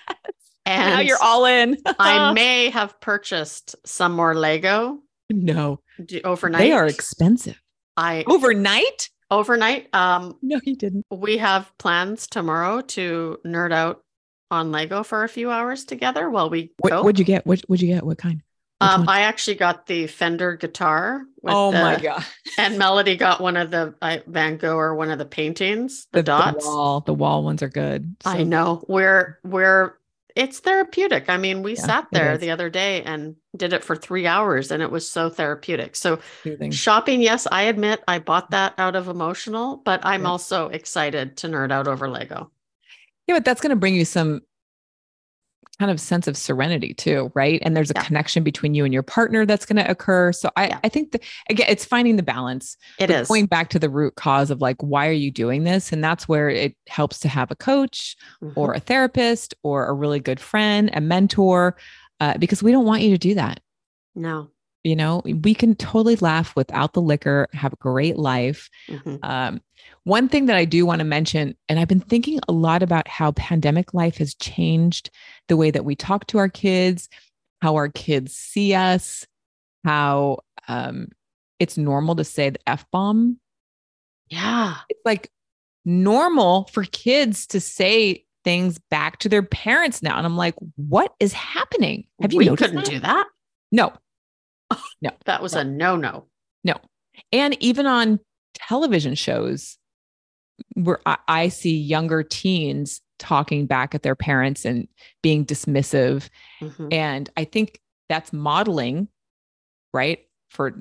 And 0.65 0.93
now 0.93 0.99
you're 0.99 1.21
all 1.21 1.45
in. 1.45 1.77
I 1.99 2.33
may 2.33 2.69
have 2.69 2.99
purchased 3.01 3.75
some 3.85 4.13
more 4.13 4.33
Lego. 4.33 4.99
No. 5.29 5.79
Overnight. 6.23 6.59
They 6.59 6.71
are 6.71 6.87
expensive. 6.87 7.61
I 7.97 8.23
overnight? 8.27 9.09
Overnight. 9.29 9.93
Um 9.93 10.37
no, 10.41 10.59
you 10.63 10.75
didn't. 10.75 11.05
We 11.11 11.37
have 11.37 11.71
plans 11.77 12.27
tomorrow 12.27 12.81
to 12.81 13.39
nerd 13.45 13.73
out 13.73 14.03
on 14.51 14.71
Lego 14.71 15.03
for 15.03 15.23
a 15.23 15.29
few 15.29 15.51
hours 15.51 15.83
together 15.83 16.29
while 16.29 16.49
we 16.49 16.71
what, 16.79 17.03
What'd 17.03 17.19
you 17.19 17.25
get? 17.25 17.45
What 17.45 17.61
would 17.67 17.81
you 17.81 17.87
get? 17.87 18.05
What 18.05 18.17
kind? 18.17 18.41
Um, 18.81 19.07
I 19.07 19.21
actually 19.21 19.55
got 19.55 19.87
the 19.87 20.07
Fender 20.07 20.57
guitar. 20.57 21.23
oh 21.47 21.71
the, 21.71 21.79
my 21.79 21.99
god! 21.99 22.25
And 22.57 22.77
Melody 22.77 23.15
got 23.15 23.39
one 23.39 23.55
of 23.55 23.71
the 23.71 23.95
uh, 24.01 24.17
Van 24.27 24.57
Gogh 24.57 24.75
or 24.75 24.93
one 24.95 25.09
of 25.09 25.17
the 25.17 25.25
paintings, 25.25 26.07
the, 26.11 26.19
the 26.19 26.23
dots. 26.23 26.65
The 26.65 26.69
wall, 26.69 26.99
the 26.99 27.13
wall 27.13 27.43
ones 27.43 27.63
are 27.63 27.69
good. 27.69 28.15
So. 28.23 28.31
I 28.31 28.43
know. 28.43 28.83
We're 28.87 29.39
we're 29.43 29.93
it's 30.35 30.59
therapeutic. 30.59 31.29
I 31.29 31.37
mean, 31.37 31.61
we 31.61 31.75
yeah, 31.75 31.81
sat 31.81 32.07
there 32.11 32.37
the 32.37 32.51
other 32.51 32.69
day 32.69 33.03
and 33.03 33.35
did 33.55 33.73
it 33.73 33.83
for 33.83 33.95
three 33.95 34.25
hours, 34.25 34.71
and 34.71 34.81
it 34.81 34.89
was 34.89 35.09
so 35.09 35.29
therapeutic. 35.29 35.95
So 35.95 36.19
Soothing. 36.41 36.71
shopping, 36.71 37.21
yes, 37.21 37.47
I 37.51 37.63
admit 37.63 38.03
I 38.07 38.19
bought 38.19 38.51
that 38.51 38.73
out 38.77 38.95
of 38.95 39.07
emotional, 39.07 39.77
but 39.77 40.01
I'm 40.03 40.23
yeah. 40.23 40.29
also 40.29 40.69
excited 40.69 41.37
to 41.37 41.47
nerd 41.47 41.71
out 41.71 41.87
over 41.87 42.09
Lego. 42.09 42.51
Yeah, 43.27 43.35
but 43.35 43.45
that's 43.45 43.61
going 43.61 43.69
to 43.69 43.75
bring 43.75 43.95
you 43.95 44.05
some 44.05 44.41
kind 45.79 45.89
of 45.91 45.99
sense 45.99 46.27
of 46.27 46.37
serenity 46.37 46.93
too, 46.93 47.31
right? 47.33 47.59
And 47.63 47.75
there's 47.75 47.89
a 47.89 47.93
Yeah. 47.95 48.03
connection 48.03 48.43
between 48.43 48.73
you 48.75 48.85
and 48.85 48.93
your 48.93 49.03
partner 49.03 49.45
that's 49.45 49.65
going 49.65 49.83
to 49.83 49.89
occur. 49.89 50.31
So 50.31 50.49
I, 50.55 50.67
Yeah. 50.67 50.79
I 50.83 50.89
think 50.89 51.11
that 51.11 51.23
again, 51.49 51.65
it's 51.69 51.83
finding 51.83 52.15
the 52.15 52.23
balance. 52.23 52.77
It 52.99 53.09
is. 53.09 53.27
going 53.27 53.47
back 53.47 53.69
to 53.71 53.79
the 53.79 53.89
root 53.89 54.15
cause 54.15 54.51
of 54.51 54.61
like, 54.61 54.77
why 54.81 55.07
are 55.07 55.11
you 55.11 55.31
doing 55.31 55.63
this? 55.63 55.91
And 55.91 56.03
that's 56.03 56.27
where 56.27 56.47
it 56.49 56.75
helps 56.87 57.19
to 57.21 57.27
have 57.27 57.49
a 57.51 57.55
coach 57.55 58.15
Mhm. 58.43 58.53
or 58.55 58.73
a 58.73 58.79
therapist 58.79 59.55
or 59.63 59.87
a 59.87 59.93
really 59.93 60.19
good 60.19 60.39
friend, 60.39 60.89
a 60.93 61.01
mentor, 61.01 61.75
uh, 62.19 62.37
because 62.37 62.61
we 62.61 62.71
don't 62.71 62.85
want 62.85 63.01
you 63.01 63.09
to 63.11 63.17
do 63.17 63.33
that. 63.35 63.59
no. 64.15 64.49
You 64.83 64.95
know, 64.97 65.21
we 65.23 65.53
can 65.53 65.75
totally 65.75 66.17
laugh 66.17 66.55
without 66.55 66.93
the 66.93 67.01
liquor, 67.01 67.47
have 67.53 67.71
a 67.71 67.77
great 67.77 68.17
life. 68.17 68.69
Mhm. 68.89 69.19
Um, 69.23 69.61
one 70.03 70.27
thing 70.27 70.47
that 70.47 70.57
I 70.57 70.65
do 70.65 70.85
want 70.85 70.99
to 70.99 71.05
mention, 71.05 71.55
and 71.69 71.79
I've 71.79 71.87
been 71.87 72.01
thinking 72.01 72.39
a 72.49 72.51
lot 72.51 72.83
about 72.83 73.07
how 73.07 73.31
pandemic 73.31 73.93
life 73.93 74.17
has 74.17 74.35
changed 74.35 75.09
the 75.47 75.55
way 75.55 75.71
that 75.71 75.85
we 75.85 75.95
talk 75.95 76.27
to 76.27 76.37
our 76.37 76.49
kids, 76.49 77.07
how 77.61 77.75
our 77.75 77.87
kids 77.87 78.35
see 78.35 78.73
us, 78.73 79.25
how 79.85 80.39
um, 80.67 81.07
it's 81.59 81.77
normal 81.77 82.15
to 82.15 82.25
say 82.25 82.49
the 82.49 82.59
F 82.67 82.85
bomb. 82.91 83.39
Yeah. 84.29 84.75
It's 84.89 85.05
like 85.05 85.31
normal 85.85 86.69
for 86.73 86.83
kids 86.83 87.47
to 87.47 87.61
say 87.61 88.25
things 88.43 88.79
back 88.89 89.19
to 89.19 89.29
their 89.29 89.43
parents 89.43 90.03
now. 90.03 90.17
And 90.17 90.25
I'm 90.25 90.35
like, 90.37 90.55
what 90.75 91.13
is 91.21 91.31
happening? 91.31 92.05
Have 92.21 92.33
you 92.33 92.39
we 92.39 92.45
noticed 92.45 92.69
couldn't 92.69 92.83
that? 92.83 92.91
do 92.91 92.99
that. 92.99 93.27
No. 93.71 93.93
That 95.25 95.41
was 95.41 95.53
a 95.53 95.63
no 95.63 95.95
no. 95.95 96.27
No. 96.63 96.75
And 97.31 97.55
even 97.61 97.85
on 97.85 98.19
television 98.55 99.15
shows 99.15 99.77
where 100.75 100.99
I, 101.05 101.17
I 101.27 101.47
see 101.49 101.77
younger 101.77 102.23
teens 102.23 103.01
talking 103.19 103.65
back 103.65 103.95
at 103.95 104.03
their 104.03 104.15
parents 104.15 104.65
and 104.65 104.87
being 105.21 105.45
dismissive 105.45 106.29
Mhm. 106.61 106.91
and 106.93 107.29
i 107.37 107.43
think 107.45 107.79
that's 108.09 108.33
modeling 108.33 109.07
right 109.93 110.19
for 110.49 110.73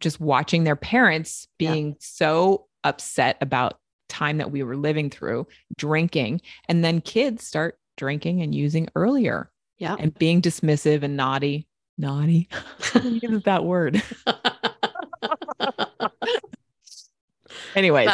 just 0.00 0.20
watching 0.20 0.64
their 0.64 0.76
parents 0.76 1.46
Yeah. 1.58 1.72
being 1.72 1.96
so 2.00 2.66
upset 2.84 3.36
about 3.40 3.78
time 4.08 4.38
that 4.38 4.50
we 4.50 4.62
were 4.62 4.76
living 4.76 5.10
through 5.10 5.46
drinking 5.76 6.40
and 6.68 6.82
then 6.82 7.00
kids 7.00 7.44
start 7.46 7.78
drinking 7.96 8.40
and 8.42 8.54
using 8.54 8.88
earlier 8.96 9.50
Yeah. 9.78 9.96
and 9.98 10.16
being 10.18 10.40
dismissive 10.40 11.02
and 11.02 11.16
naughty 11.16 11.67
naughty. 11.98 12.48
Uses 13.02 13.42
that 13.42 13.64
word? 13.64 14.00
Anyways 17.74 18.10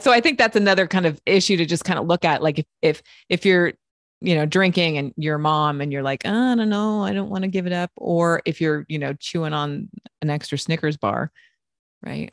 so 0.00 0.12
i 0.12 0.20
think 0.20 0.38
that's 0.38 0.56
another 0.56 0.86
kind 0.86 1.06
of 1.06 1.20
issue 1.24 1.56
to 1.56 1.64
just 1.64 1.84
kind 1.84 1.98
of 1.98 2.06
look 2.06 2.24
at 2.24 2.42
like 2.42 2.58
if 2.58 2.66
if 2.82 3.02
if 3.28 3.46
you're 3.46 3.72
you 4.20 4.34
know 4.34 4.44
drinking 4.44 4.98
and 4.98 5.14
your 5.16 5.38
mom 5.38 5.80
and 5.80 5.92
you're 5.92 6.02
like 6.02 6.22
"Oh, 6.24 6.52
i 6.52 6.54
don't 6.54 6.68
know 6.68 7.02
i 7.02 7.12
don't 7.12 7.30
want 7.30 7.42
to 7.42 7.48
give 7.48 7.66
it 7.66 7.72
up 7.72 7.90
or 7.96 8.42
if 8.44 8.60
you're 8.60 8.84
you 8.88 8.98
know 8.98 9.14
chewing 9.14 9.54
on 9.54 9.88
an 10.20 10.30
extra 10.30 10.58
snickers 10.58 10.96
bar 10.96 11.32
right? 12.02 12.32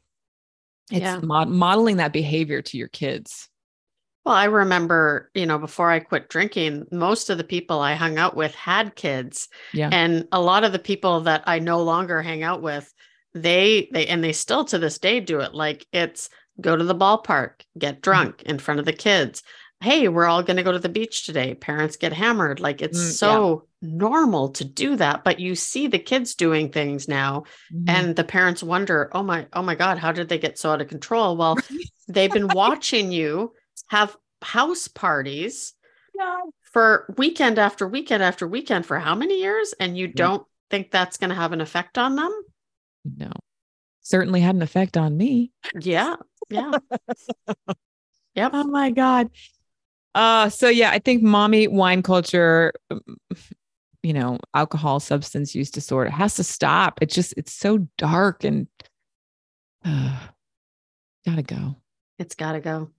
It's 0.92 1.02
Yeah. 1.02 1.20
mod- 1.24 1.50
modeling 1.50 1.98
that 1.98 2.14
behavior 2.14 2.62
to 2.62 2.78
your 2.78 2.90
kids 2.90 3.50
Well, 4.26 4.36
I 4.36 4.46
remember, 4.46 5.30
you 5.36 5.46
know, 5.46 5.60
before 5.60 5.92
I 5.92 6.00
quit 6.00 6.30
drinking, 6.30 6.88
most 6.92 7.30
of 7.30 7.38
the 7.38 7.44
people 7.44 7.80
I 7.80 7.94
hung 7.94 8.18
out 8.18 8.36
with 8.36 8.56
had 8.56 8.96
kids. 8.96 9.48
Yeah. 9.72 9.90
And 9.92 10.28
a 10.32 10.42
lot 10.42 10.64
of 10.64 10.72
the 10.72 10.80
people 10.80 11.22
that 11.22 11.44
I 11.46 11.60
no 11.60 11.82
longer 11.84 12.22
hang 12.22 12.42
out 12.42 12.62
with, 12.62 12.92
they 13.34 13.90
they 13.92 14.08
and 14.08 14.24
they 14.24 14.32
still 14.34 14.66
to 14.66 14.80
this 14.80 14.98
day 14.98 15.20
do 15.20 15.42
it. 15.42 15.54
Like 15.54 15.86
it's 15.92 16.30
go 16.60 16.76
to 16.76 16.84
the 16.84 16.96
ballpark, 16.96 17.62
get 17.78 18.02
drunk 18.02 18.42
in 18.44 18.58
front 18.60 18.80
of 18.80 18.86
the 18.86 18.94
kids. 18.94 19.44
Hey, 19.82 20.08
we're 20.08 20.26
all 20.26 20.42
going 20.42 20.58
to 20.58 20.64
go 20.64 20.72
to 20.72 20.80
the 20.80 20.90
beach 20.90 21.26
today. 21.26 21.54
Parents 21.54 21.98
get 21.98 22.14
hammered. 22.14 22.60
Like 22.60 22.82
it's 22.82 22.98
Mm, 22.98 23.22
yeah. 23.22 23.42
so 23.44 23.68
normal 23.82 24.50
to 24.54 24.64
do 24.66 24.96
that, 24.96 25.24
but 25.24 25.40
you 25.40 25.54
see 25.54 25.86
the 25.88 26.00
kids 26.00 26.34
doing 26.34 26.72
things 26.72 27.08
now 27.08 27.44
Mhm. 27.72 27.84
and 27.88 28.16
the 28.16 28.24
parents 28.24 28.64
wonder, 28.64 29.10
"Oh 29.14 29.22
my 29.22 29.48
oh 29.54 29.62
my 29.62 29.76
god, 29.76 30.00
how 30.00 30.12
did 30.12 30.30
they 30.30 30.40
get 30.40 30.58
so 30.58 30.72
out 30.72 30.82
of 30.82 30.88
control?" 30.88 31.38
Well, 31.38 31.58
they've 32.08 32.32
been 32.32 32.52
watching 32.52 33.12
you 33.12 33.54
have 33.88 34.16
house 34.42 34.88
parties 34.88 35.74
for 36.72 37.14
weekend 37.18 37.60
after 37.60 37.88
weekend 37.88 38.24
after 38.24 38.48
weekend 38.48 38.86
for 38.86 39.00
how 39.00 39.16
many 39.16 39.42
years? 39.42 39.74
And 39.80 39.98
you 39.98 40.08
don't 40.08 40.46
think 40.70 40.92
that's 40.92 41.18
going 41.18 41.30
to 41.30 41.36
have 41.36 41.52
an 41.52 41.62
effect 41.62 41.98
on 41.98 42.16
them? 42.16 42.32
No. 43.18 43.32
Certainly 44.02 44.42
had 44.42 44.56
an 44.56 44.62
effect 44.62 44.98
on 44.98 45.18
me. 45.18 45.52
Yeah 45.80 46.16
yeah. 46.50 46.72
Yep. 48.36 48.52
Oh 48.54 48.66
my 48.66 48.92
God. 48.92 49.30
Uh, 50.14 50.50
so 50.50 50.68
yeah, 50.68 50.92
I 50.92 51.00
think 51.00 51.24
mommy 51.24 51.70
wine 51.70 52.04
culture, 52.04 52.74
you 54.04 54.12
know, 54.12 54.40
alcohol, 54.54 55.00
substance 55.00 55.56
use 55.56 55.72
disorder 55.72 56.10
has 56.10 56.36
to 56.36 56.44
stop. 56.44 57.00
It's 57.02 57.16
just, 57.16 57.34
it's 57.38 57.54
so 57.54 57.88
dark 57.98 58.44
and 58.44 58.68
uh, 59.86 60.20
gotta 61.26 61.44
go. 61.44 61.78
it's 62.20 62.36
got 62.36 62.52
to 62.52 62.60
go 62.60 62.90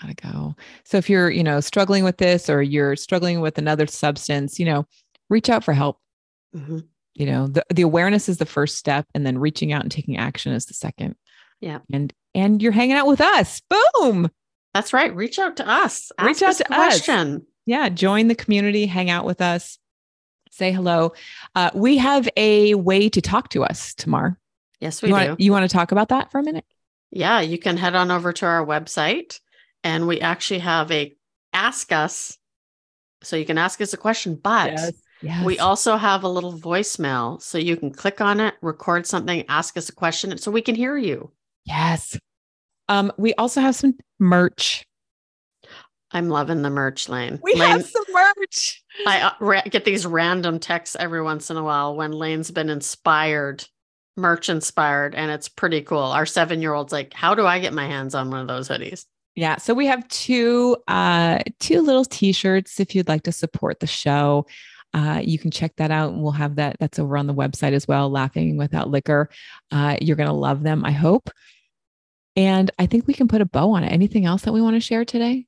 Gotta 0.00 0.14
go. 0.14 0.56
So 0.84 0.96
if 0.98 1.08
you're, 1.10 1.30
you 1.30 1.42
know, 1.44 1.60
struggling 1.60 2.04
with 2.04 2.16
this 2.18 2.48
or 2.48 2.62
you're 2.62 2.96
struggling 2.96 3.40
with 3.40 3.58
another 3.58 3.86
substance, 3.86 4.58
you 4.58 4.66
know, 4.66 4.86
reach 5.28 5.48
out 5.50 5.64
for 5.64 5.72
help. 5.72 5.98
Mhm. 6.56 6.86
You 7.14 7.26
know, 7.26 7.46
the, 7.46 7.64
the 7.72 7.82
awareness 7.82 8.28
is 8.28 8.38
the 8.38 8.46
first 8.46 8.76
step, 8.78 9.06
and 9.14 9.26
then 9.26 9.36
reaching 9.38 9.72
out 9.72 9.82
and 9.82 9.92
taking 9.92 10.16
action 10.16 10.52
is 10.52 10.64
the 10.66 10.74
second. 10.74 11.14
Yeah. 11.60 11.80
And 11.92 12.12
and 12.34 12.62
you're 12.62 12.72
hanging 12.72 12.96
out 12.96 13.06
with 13.06 13.20
us. 13.20 13.60
Boom. 13.68 14.30
that's 14.74 14.92
right 14.94 15.14
reach 15.14 15.38
out 15.38 15.56
to 15.58 15.68
us 15.68 16.10
Reach 16.20 16.42
out 16.42 16.48
us 16.50 16.58
to 16.58 16.72
us. 16.72 17.08
yeah, 17.66 17.88
join 17.90 18.28
the 18.28 18.34
community, 18.34 18.86
hang 18.86 19.10
out 19.10 19.26
with 19.26 19.42
us, 19.42 19.78
say 20.50 20.72
hello. 20.72 21.12
Uh, 21.54 21.70
we 21.74 21.98
have 21.98 22.26
a 22.38 22.74
way 22.74 23.08
to 23.10 23.20
talk 23.20 23.50
to 23.50 23.62
us, 23.64 23.92
Tamar. 23.94 24.38
yes 24.80 25.02
we 25.02 25.10
You 25.10 25.36
do 25.36 25.44
you 25.44 25.52
want 25.52 25.68
to 25.68 25.76
talk 25.76 25.92
about 25.92 26.08
that 26.08 26.30
for 26.32 26.38
a 26.38 26.42
minute? 26.42 26.64
yeah 27.10 27.40
you 27.42 27.58
can 27.58 27.76
head 27.76 27.94
on 27.94 28.10
over 28.10 28.32
to 28.32 28.46
our 28.46 28.64
website 28.64 29.38
and 29.84 30.06
we 30.06 30.20
actually 30.20 30.60
have 30.60 30.90
a 30.90 31.14
ask 31.52 31.92
us 31.92 32.38
so 33.22 33.36
you 33.36 33.44
can 33.44 33.58
ask 33.58 33.80
us 33.80 33.92
a 33.92 33.96
question 33.96 34.34
but 34.34 34.92
Yes. 35.22 35.44
We 35.44 35.58
also 35.60 35.96
have 35.96 36.24
a 36.24 36.28
little 36.28 36.52
voicemail 36.52 37.40
so 37.40 37.56
you 37.56 37.76
can 37.76 37.92
click 37.92 38.20
on 38.20 38.40
it, 38.40 38.54
record 38.60 39.06
something, 39.06 39.44
ask 39.48 39.76
us 39.76 39.88
a 39.88 39.92
question 39.92 40.36
so 40.36 40.50
we 40.50 40.62
can 40.62 40.74
hear 40.74 40.96
you. 40.96 41.30
yes. 41.64 42.18
Um, 42.88 43.12
we 43.16 43.32
also 43.34 43.60
have 43.60 43.76
some 43.76 43.94
merch. 44.18 44.84
I'm 46.10 46.28
loving 46.28 46.62
the 46.62 46.68
merch 46.68 47.08
lane. 47.08 47.38
We 47.42 47.54
Lane, 47.54 47.70
have 47.70 47.86
some 47.86 48.04
merch. 48.12 48.82
I 49.06 49.20
uh, 49.22 49.32
ra- 49.40 49.62
get 49.70 49.84
these 49.84 50.04
random 50.04 50.58
texts 50.58 50.96
every 50.98 51.22
once 51.22 51.48
in 51.48 51.56
a 51.56 51.62
while 51.62 51.96
when 51.96 52.10
Lane's 52.10 52.50
been 52.50 52.68
inspired, 52.68 53.64
merch 54.16 54.48
inspired, 54.50 55.14
and 55.14 55.30
it's 55.30 55.48
pretty 55.48 55.80
cool. 55.82 56.00
Our 56.00 56.26
seven 56.26 56.60
year 56.60 56.74
old's 56.74 56.92
like, 56.92 57.14
How 57.14 57.34
do 57.34 57.46
I 57.46 57.60
get 57.60 57.72
my 57.72 57.86
hands 57.86 58.14
on 58.14 58.30
one 58.30 58.40
of 58.40 58.48
those 58.48 58.68
hoodies? 58.68 59.06
Yeah. 59.34 59.56
So 59.56 59.72
we 59.74 59.86
have 59.86 60.06
two 60.08 60.76
uh 60.88 61.38
two 61.58 61.80
little 61.80 62.04
t-shirts 62.04 62.80
if 62.80 62.94
you'd 62.94 63.08
like 63.08 63.22
to 63.24 63.32
support 63.32 63.80
the 63.80 63.86
show. 63.86 64.46
Uh, 64.94 65.22
you 65.24 65.38
can 65.38 65.50
check 65.50 65.74
that 65.76 65.90
out. 65.90 66.12
And 66.12 66.22
we'll 66.22 66.32
have 66.32 66.56
that. 66.56 66.76
That's 66.78 66.98
over 66.98 67.16
on 67.16 67.26
the 67.26 67.34
website 67.34 67.72
as 67.72 67.88
well. 67.88 68.10
Laughing 68.10 68.58
without 68.58 68.90
liquor. 68.90 69.30
Uh, 69.70 69.96
you're 70.02 70.16
gonna 70.16 70.34
love 70.34 70.62
them, 70.62 70.84
I 70.84 70.90
hope. 70.92 71.30
And 72.36 72.70
I 72.78 72.86
think 72.86 73.06
we 73.06 73.14
can 73.14 73.28
put 73.28 73.40
a 73.40 73.46
bow 73.46 73.70
on 73.72 73.84
it. 73.84 73.92
Anything 73.92 74.26
else 74.26 74.42
that 74.42 74.52
we 74.52 74.60
want 74.62 74.76
to 74.76 74.80
share 74.80 75.04
today? 75.04 75.46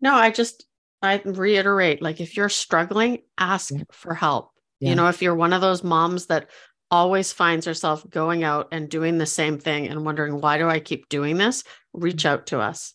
No, 0.00 0.14
I 0.14 0.30
just, 0.30 0.66
I 1.02 1.20
reiterate 1.24 2.02
like, 2.02 2.20
if 2.20 2.36
you're 2.36 2.48
struggling, 2.48 3.22
ask 3.38 3.72
Yeah. 3.72 3.84
for 3.90 4.14
help. 4.14 4.50
Yeah. 4.80 4.90
You 4.90 4.94
know, 4.96 5.08
if 5.08 5.22
you're 5.22 5.34
one 5.34 5.52
of 5.54 5.60
those 5.62 5.82
moms 5.82 6.26
that 6.26 6.48
always 6.90 7.32
finds 7.32 7.66
herself 7.66 8.08
going 8.08 8.44
out 8.44 8.68
and 8.72 8.88
doing 8.88 9.18
the 9.18 9.26
same 9.26 9.58
thing 9.58 9.88
and 9.88 10.04
wondering, 10.04 10.40
why 10.40 10.58
do 10.58 10.68
I 10.68 10.80
keep 10.80 11.08
doing 11.08 11.36
this? 11.36 11.64
Reach 11.92 12.24
out 12.24 12.46
to 12.48 12.60
us. 12.60 12.94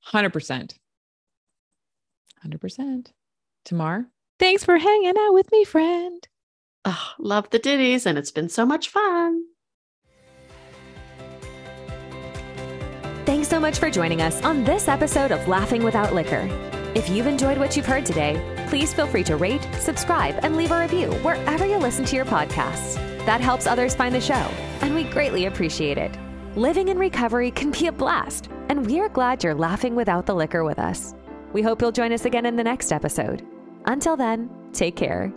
Hundred 0.00 0.32
percent. 0.32 0.74
Hundred 2.42 2.60
percent. 2.60 3.12
Tamar, 3.64 4.06
thanks 4.38 4.64
for 4.64 4.76
hanging 4.76 5.14
out 5.18 5.32
with 5.32 5.50
me, 5.50 5.64
friend. 5.64 6.28
Ugh, 6.84 7.14
love 7.18 7.48
the 7.48 7.58
ditties, 7.58 8.04
and 8.04 8.18
it's 8.18 8.30
been 8.30 8.50
so 8.50 8.66
much 8.66 8.90
fun. 8.90 9.44
Thanks 13.24 13.48
so 13.48 13.58
much 13.58 13.78
for 13.78 13.90
joining 13.90 14.20
us 14.20 14.42
on 14.42 14.64
this 14.64 14.86
episode 14.86 15.32
of 15.32 15.48
Laughing 15.48 15.82
Without 15.82 16.14
Liquor. 16.14 16.46
If 16.94 17.08
you've 17.08 17.26
enjoyed 17.26 17.56
what 17.56 17.74
you've 17.74 17.86
heard 17.86 18.04
today, 18.04 18.34
please 18.74 18.92
feel 18.92 19.06
free 19.06 19.22
to 19.22 19.36
rate, 19.36 19.64
subscribe, 19.78 20.36
and 20.42 20.56
leave 20.56 20.72
a 20.72 20.80
review 20.80 21.08
wherever 21.22 21.64
you 21.64 21.76
listen 21.76 22.04
to 22.04 22.16
your 22.16 22.24
podcasts. 22.24 22.96
That 23.24 23.40
helps 23.40 23.68
others 23.68 23.94
find 23.94 24.12
the 24.12 24.20
show, 24.20 24.50
and 24.80 24.92
we 24.96 25.04
greatly 25.04 25.44
appreciate 25.44 25.96
it. 25.96 26.10
Living 26.56 26.88
in 26.88 26.98
recovery 26.98 27.52
can 27.52 27.70
be 27.70 27.86
a 27.86 27.92
blast, 27.92 28.48
and 28.68 28.84
we're 28.84 29.08
glad 29.08 29.44
you're 29.44 29.54
laughing 29.54 29.94
without 29.94 30.26
the 30.26 30.34
liquor 30.34 30.64
with 30.64 30.80
us. 30.80 31.14
We 31.52 31.62
hope 31.62 31.80
you'll 31.80 31.92
join 31.92 32.12
us 32.12 32.24
again 32.24 32.46
in 32.46 32.56
the 32.56 32.64
next 32.64 32.90
episode. 32.90 33.46
Until 33.84 34.16
then, 34.16 34.50
take 34.72 34.96
care. 34.96 35.32